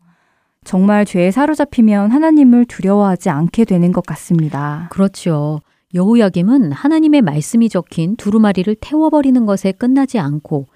[0.65, 4.89] 정말 죄에 사로잡히면 하나님을 두려워하지 않게 되는 것 같습니다.
[4.91, 5.61] 그렇지요.
[5.95, 10.67] 여호야김은 하나님의 말씀이 적힌 두루마리를 태워버리는 것에 끝나지 않고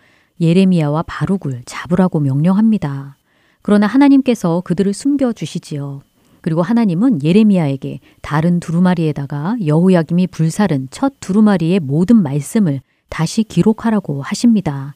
[0.41, 3.17] 예레미야와 바룩을 잡으라고 명령합니다.
[3.63, 6.03] 그러나 하나님께서 그들을 숨겨 주시지요.
[6.43, 14.95] 그리고 하나님은 예레미야에게 다른 두루마리에다가 여호야김이 불살은 첫 두루마리의 모든 말씀을 다시 기록하라고 하십니다.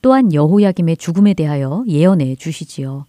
[0.00, 3.04] 또한 여호야김의 죽음에 대하여 예언해 주시지요.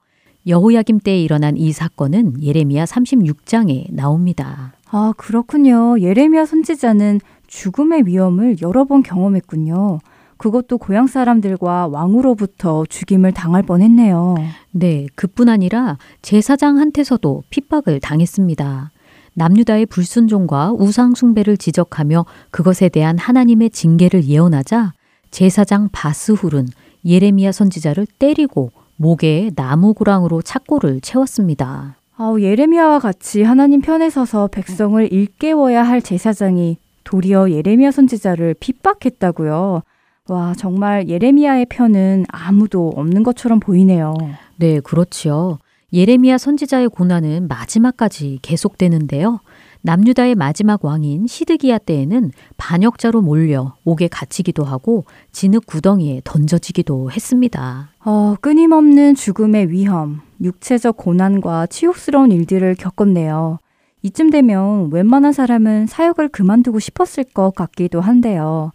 [0.48, 4.74] 여호야김 때에 일어난 이 사건은 예레미야 36장에 나옵니다.
[4.90, 6.00] 아, 그렇군요.
[6.00, 10.00] 예레미야 선지자는 죽음의 위험을 여러 번 경험했군요.
[10.38, 14.36] 그것도 고향 사람들과 왕으로부터 죽임을 당할 뻔했네요.
[14.72, 18.92] 네, 그뿐 아니라 제사장한테서도 핍박을 당했습니다.
[19.34, 24.94] 남유다의 불순종과 우상 숭배를 지적하며 그것에 대한 하나님의 징계를 예언하자
[25.32, 26.68] 제사장 바스훌은
[27.06, 31.96] 예레미야 선지자를 때리고 목에 나무구랑으로 착고를 채웠습니다.
[32.18, 39.84] 아우, 예레미야와 같이 하나님 편에 서서 백성을 일깨워야 할 제사장이 도리어 예레미야 선지자를 핍박했다고요.
[40.30, 44.16] 와, 정말 예레미야의 편은 아무도 없는 것처럼 보이네요.
[44.58, 45.60] 네, 그렇지요.
[45.94, 49.40] 예레미야 선지자의 고난은 마지막까지 계속되는데요.
[49.88, 57.92] 남유다의 마지막 왕인 시드기야 때에는 반역자로 몰려 옥에 갇히기도 하고 진흙 구덩이에 던져지기도 했습니다.
[58.04, 63.60] 어, 끊임없는 죽음의 위험, 육체적 고난과 치욕스러운 일들을 겪었네요.
[64.02, 68.74] 이쯤 되면 웬만한 사람은 사역을 그만두고 싶었을 것 같기도 한데요.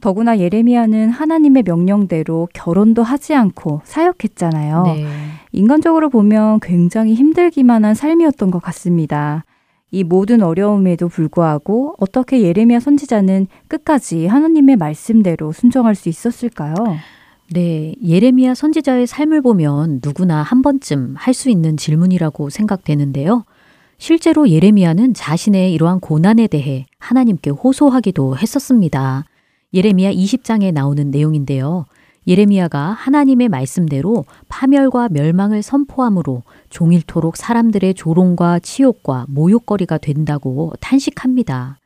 [0.00, 4.82] 더구나 예레미야는 하나님의 명령대로 결혼도 하지 않고 사역했잖아요.
[4.86, 5.06] 네.
[5.52, 9.44] 인간적으로 보면 굉장히 힘들기만 한 삶이었던 것 같습니다.
[9.90, 16.74] 이 모든 어려움에도 불구하고 어떻게 예레미야 선지자는 끝까지 하나님의 말씀대로 순종할 수 있었을까요?
[17.50, 23.44] 네, 예레미야 선지자의 삶을 보면 누구나 한 번쯤 할 수 있는 질문이라고 생각되는데요.
[23.96, 29.24] 실제로 예레미야는 자신의 이러한 고난에 대해 하나님께 호소하기도 했었습니다.
[29.72, 31.86] 예레미야 20장에 나오는 내용인데요.
[32.28, 41.78] 예레미야가 하나님의 말씀대로 파멸과 멸망을 선포함으로 종일토록 사람들의 조롱과 치욕과 모욕거리가 된다고 탄식합니다.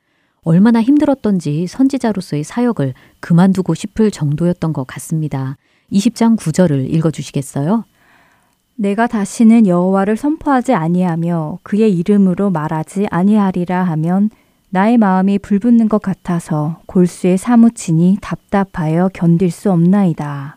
[0.43, 5.57] 얼마나 힘들었던지 선지자로서의 사역을 그만두고 싶을 정도였던 것 같습니다.
[5.93, 7.85] 20장 9절을 읽어 주시겠어요?
[8.75, 14.31] 내가 다시는 여호와를 선포하지 아니하며 그의 이름으로 말하지 아니하리라 하면
[14.75, 20.57] 나의 마음이 불붙는 것 같아서 골수에 사무치니 답답하여 견딜 수 없나이다.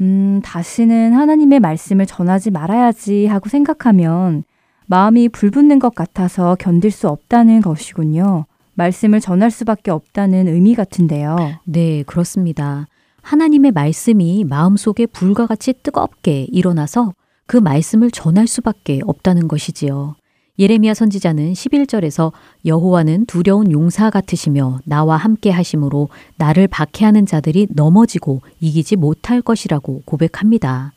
[0.00, 4.42] 음, 다시는 하나님의 말씀을 전하지 말아야지 하고 생각하면
[4.86, 8.46] 마음이 불붙는 것 같아서 견딜 수 없다는 것이군요.
[8.74, 11.36] 말씀을 전할 수밖에 없다는 의미 같은데요.
[11.64, 12.88] 네, 그렇습니다.
[13.20, 17.14] 하나님의 말씀이 마음속에 불과 같이 뜨겁게 일어나서
[17.46, 20.16] 그 말씀을 전할 수밖에 없다는 것이지요.
[20.58, 22.30] 예레미야 선지자는 11절에서
[22.66, 30.92] 여호와는 두려운 용사 같으시며 나와 함께 하심으로 나를 박해하는 자들이 넘어지고 이기지 못할 것이라고 고백합니다.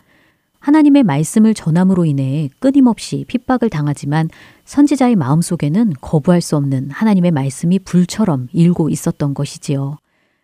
[0.59, 4.29] 하나님의 말씀을 전함으로 인해 끊임없이 핍박을 당하지만
[4.65, 9.99] 선지자의 마음속에는 거부할 수 없는 하나님의 말씀이 불처럼 일고 있었던 것이지요.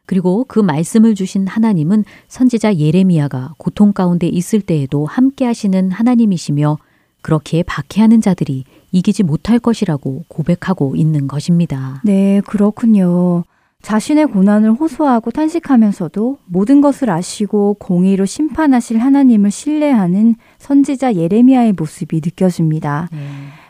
[0.05, 6.77] 그리고 그 말씀을 주신 하나님은 선지자 예레미야가 고통 가운데 있을 때에도 함께 하시는 하나님이시며
[7.21, 12.01] 그렇게 박해하는 자들이 이기지 못할 것이라고 고백하고 있는 것입니다.
[12.03, 13.43] 네, 그렇군요.
[13.81, 23.09] 자신의 고난을 호소하고 탄식하면서도 모든 것을 아시고 공의로 심판하실 하나님을 신뢰하는 선지자 예레미야의 모습이 느껴집니다.
[23.11, 23.17] 네.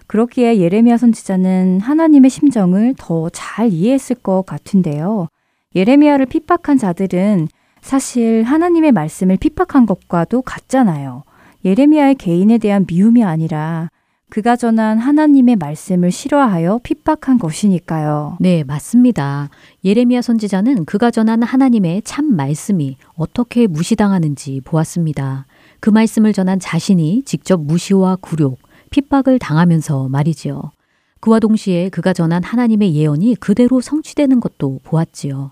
[0.07, 5.30] 그렇기에 예레미야 선지자는 하나님의 심정을 더 잘 이해했을 것 같은데요.
[5.76, 7.47] 예레미야를 핍박한 자들은
[7.80, 11.24] 사실 하나님의 말씀을 핍박한 것과도 같잖아요.
[11.63, 13.89] 예레미야의 개인에 대한 미움이 아니라
[14.32, 18.38] 그가 전한 하나님의 말씀을 싫어하여 핍박한 것이니까요.
[18.40, 19.50] 네, 맞습니다.
[19.84, 25.48] 예레미야 선지자는 그가 전한 하나님의 참 말씀이 어떻게 무시당하는지 보았습니다.
[25.82, 28.58] 그 말씀을 전한 자신이 직접 무시와 굴욕,
[28.92, 30.72] 핍박을 당하면서 말이지요.
[31.20, 35.52] 그와 동시에 그가 전한 하나님의 예언이 그대로 성취되는 것도 보았지요.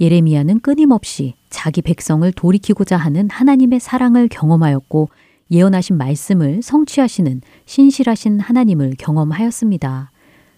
[0.00, 5.08] 예레미야는 끊임없이 자기 백성을 돌이키고자 하는 하나님의 사랑을 경험하였고
[5.50, 10.10] 예언하신 말씀을 성취하시는 신실하신 하나님을 경험하였습니다.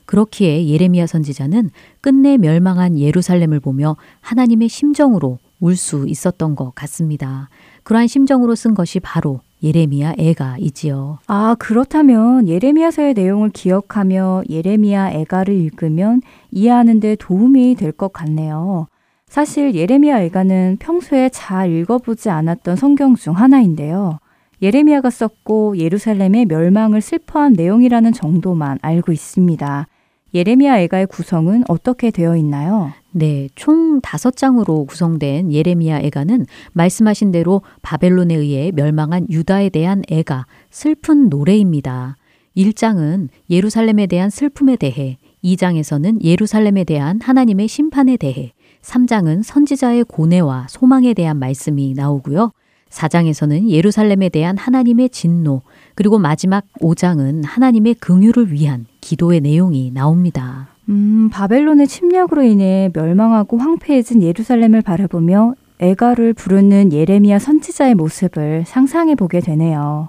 [0.07, 1.71] 그렇기에 예레미야 선지자는
[2.01, 7.49] 끝내 멸망한 예루살렘을 보며 하나님의 심정으로 울 수 있었던 것 같습니다.
[7.85, 11.21] 그러한 심정으로 쓴 것이 바로 예레미야 애가이지요.
[11.29, 16.21] 아, 그렇다면 예레미야서의 내용을 기억하며 예레미야 애가를 읽으면
[16.51, 18.89] 이해하는 데 도움이 될 것 같네요.
[19.29, 24.19] 사실 예레미야 애가는 평소에 잘 읽어보지 않았던 성경 중 하나인데요.
[24.63, 29.89] 예레미야가 썼고 예루살렘의 멸망을 슬퍼한 내용이라는 정도만 알고 있습니다.
[30.35, 32.93] 예레미야 애가의 구성은 어떻게 되어 있나요?
[33.11, 40.47] 네, 총 다섯 장으로 구성된 예레미야 애가는 말씀하신 대로 바벨론에 의해 멸망한 유다에 대한 애가,
[40.71, 42.17] 슬픈 노래입니다.
[42.57, 51.15] 1장은 예루살렘에 대한 슬픔에 대해, 2장에서는 예루살렘에 대한 하나님의 심판에 대해, 3장은 선지자의 고뇌와 소망에
[51.15, 52.53] 대한 말씀이 나오고요.
[52.93, 55.63] 4장에서는 예루살렘에 대한 하나님의 진노,
[55.95, 60.69] 그리고 마지막 5장은 하나님의 긍휼을 위한 기도의 내용이 나옵니다.
[60.89, 69.41] 음, 바벨론의 침략으로 인해 멸망하고 황폐해진 예루살렘을 바라보며 애가를 부르는 예레미야 선지자의 모습을 상상해 보게
[69.41, 70.09] 되네요.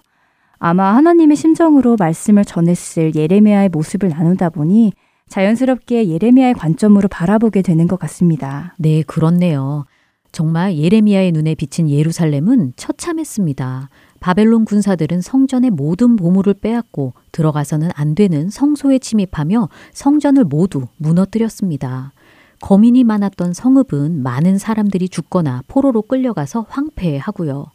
[0.59, 4.93] 아마 하나님의 심정으로 말씀을 전했을 예레미야의 모습을 나누다 보니
[5.29, 8.75] 자연스럽게 예레미야의 관점으로 바라보게 되는 것 같습니다.
[8.77, 9.85] 네, 그렇네요.
[10.33, 13.89] 정말 예레미야의 눈에 비친 예루살렘은 처참했습니다.
[14.19, 22.13] 바벨론 군사들은 성전의 모든 보물을 빼앗고 들어가서는 안 되는 성소에 침입하며 성전을 모두 무너뜨렸습니다.
[22.61, 27.67] 거민이 많았던 성읍은 많은 사람들이 죽거나 포로로 끌려가서 황폐하고요.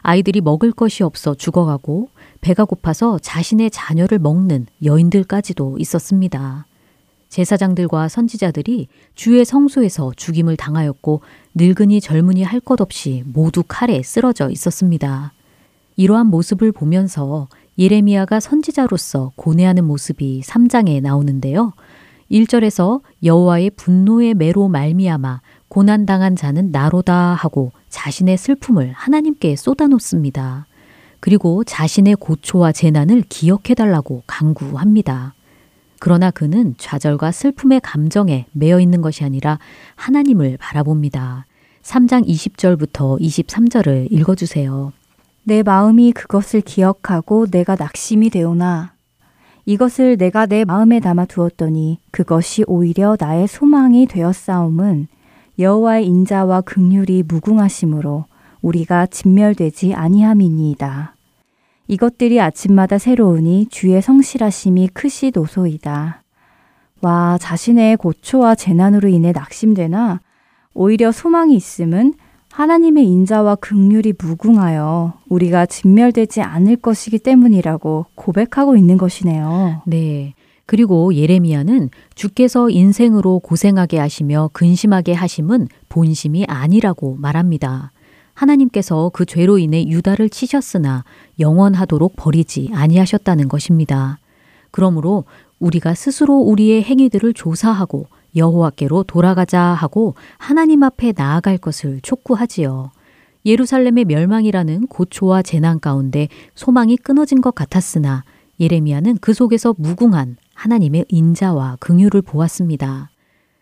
[0.00, 2.08] 아이들이 먹을 것이 없어 죽어가고
[2.40, 6.66] 배가 고파서 자신의 자녀를 먹는 여인들까지도 있었습니다.
[7.28, 11.20] 제사장들과 선지자들이 주의 성소에서 죽임을 당하였고
[11.54, 15.32] 늙은이 젊은이 할 것 없이 모두 칼에 쓰러져 있었습니다.
[15.96, 17.48] 이러한 모습을 보면서
[17.78, 21.74] 예레미야가 선지자로서 고뇌하는 모습이 3장에 나오는데요.
[22.30, 30.66] 1절에서 여호와의 분노의 매로 말미암아 고난 당한 자는 나로다 하고 자신의 슬픔을 하나님께 쏟아놓습니다.
[31.20, 35.35] 그리고 자신의 고초와 재난을 기억해 달라고 강구합니다.
[35.98, 39.58] 그러나 그는 좌절과 슬픔의 감정에 매여 있는 것이 아니라
[39.94, 41.46] 하나님을 바라봅니다.
[41.82, 44.92] 3장 20절부터 23절을 읽어주세요.
[45.44, 48.94] 내 마음이 그것을 기억하고 내가 낙심이 되오나
[49.64, 55.08] 이것을 내가 내 마음에 담아 두었더니 그것이 오히려 나의 소망이 되었사옴은
[55.58, 58.26] 여호와의 인자와 극률이 무궁하심으로
[58.62, 61.15] 우리가 진멸되지 아니함이니이다.
[61.88, 66.22] 이것들이 아침마다 새로우니 주의 성실하심이 크시도소이다.
[67.02, 70.20] 와, 자신의 고초와 재난으로 인해 낙심되나
[70.74, 72.14] 오히려 소망이 있음은
[72.50, 79.82] 하나님의 인자와 극률이 무궁하여 우리가 진멸되지 않을 것이기 때문이라고 고백하고 있는 것이네요.
[79.86, 80.34] 네.
[80.64, 87.92] 그리고 예레미야는 주께서 인생으로 고생하게 하시며 근심하게 하심은 본심이 아니라고 말합니다.
[88.36, 91.04] 하나님께서 그 죄로 인해 유다를 치셨으나
[91.40, 94.18] 영원하도록 버리지 아니하셨다는 것입니다.
[94.70, 95.24] 그러므로
[95.58, 98.06] 우리가 스스로 우리의 행위들을 조사하고
[98.36, 102.90] 여호와께로 돌아가자 하고 하나님 앞에 나아갈 것을 촉구하지요.
[103.46, 108.24] 예루살렘의 멸망이라는 고초와 재난 가운데 소망이 끊어진 것 같았으나
[108.60, 113.10] 예레미야는 그 속에서 무궁한 하나님의 인자와 긍휼을 보았습니다.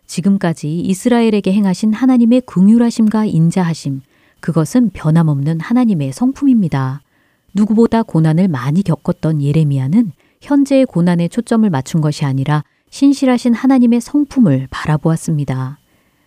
[0.06, 4.00] 지금까지 이스라엘에게 행하신 하나님의 긍휼하심과 인자하심,
[4.44, 7.00] 그것은 변함없는 하나님의 성품입니다.
[7.54, 10.12] 누구보다 고난을 많이 겪었던 예레미야는
[10.42, 15.78] 현재의 고난에 초점을 맞춘 것이 아니라 신실하신 하나님의 성품을 바라보았습니다.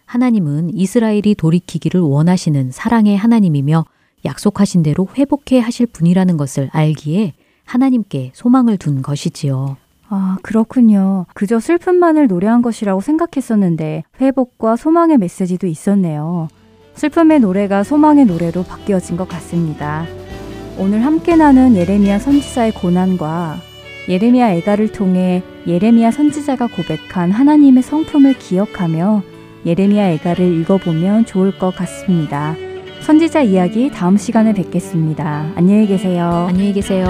[0.06, 3.86] 하나님은 이스라엘이 돌이키기를 원하시는 사랑의 하나님이며
[4.26, 7.34] 약속하신 대로 회복해 하실 분이라는 것을 알기에
[7.66, 9.78] 하나님께 소망을 둔 것이지요.
[10.10, 11.28] 아, 그렇군요.
[11.36, 16.48] 그저 슬픔만을 노래한 것이라고 생각했었는데 회복과 소망의 메시지도 있었네요.
[16.98, 20.06] 슬픔의 노래가 소망의 노래로 바뀌어진 것 같습니다.
[20.80, 23.58] 오늘 함께 나눈 예레미야 선지자의 고난과
[24.10, 29.22] 예레미야 애가를 통해 예레미야 선지자가 고백한 하나님의 성품을 기억하며
[29.66, 32.56] 예레미야 애가를 읽어보면 좋을 것 같습니다.
[33.02, 35.52] 선지자 이야기 다음 시간에 뵙겠습니다.
[35.56, 36.48] 안녕히 계세요.
[36.50, 37.08] 안녕히 계세요.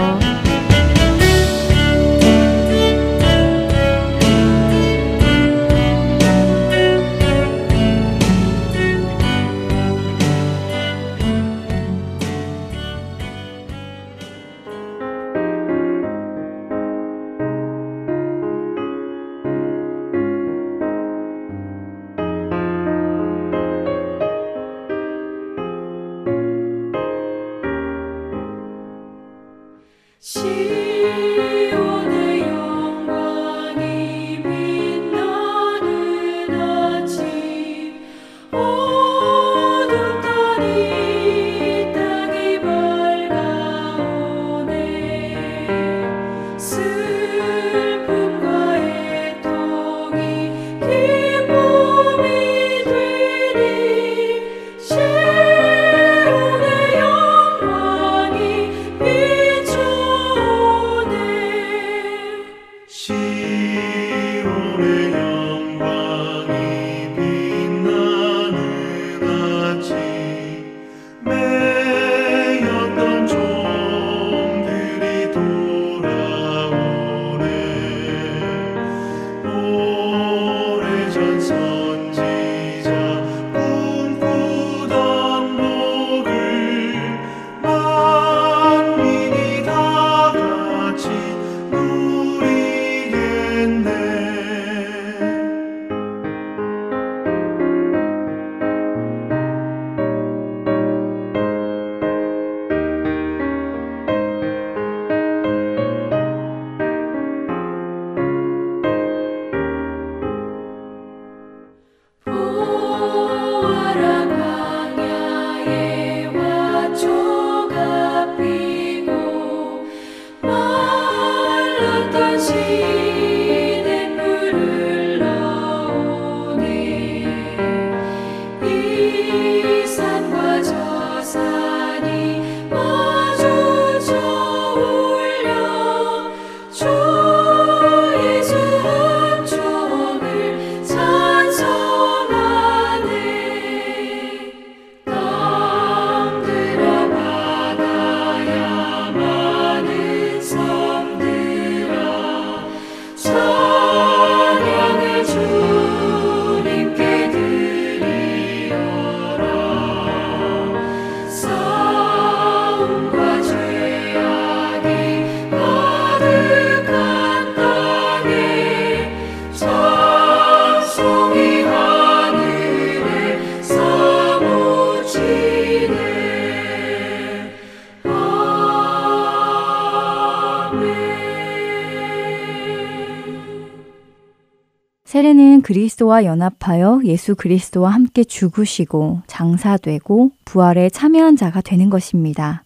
[185.68, 192.64] 그리스도와 연합하여 예수 그리스도와 함께 죽으시고 장사되고 부활에 참여한 자가 되는 것입니다.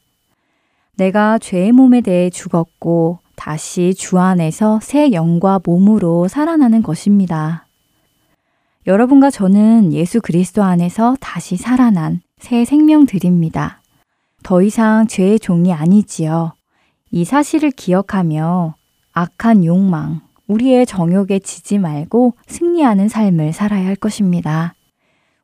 [0.98, 7.66] 내가 죄의 몸에 대해 죽었고 다시 주 안에서 새 영과 몸으로 살아나는 것입니다.
[8.86, 13.82] 여러분과 저는 예수 그리스도 안에서 다시 살아난 새 생명들입니다.
[14.44, 16.54] 더 이상 죄의 종이 아니지요.
[17.10, 18.76] 이 사실을 기억하며
[19.14, 20.22] 악한 욕망,
[20.52, 24.74] 우리의 정욕에 지지 말고 승리하는 삶을 살아야 할 것입니다.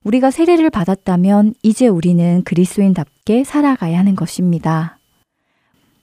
[0.04, 5.00] 우리가 세례를 받았다면 이제 우리는 그리스도인답게 살아가야 하는 것입니다.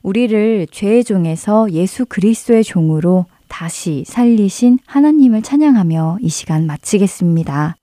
[0.02, 7.76] 우리를 죄의 종에서 예수 그리스도의 종으로 다시 살리신 하나님을 찬양하며 이 시간 마치겠습니다.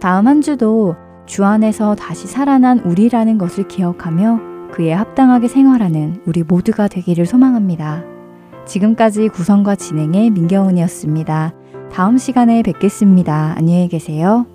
[0.00, 0.94] 다음 한 주도
[1.26, 8.13] 주 안에서 다시 살아난 우리라는 것을 기억하며 그에 합당하게 생활하는 우리 모두가 되기를 소망합니다.
[8.66, 11.52] 지금까지 구성과 진행의 민경훈이었습니다.
[11.92, 13.54] 다음 시간에 뵙겠습니다.
[13.56, 14.46] 안녕히 계세요.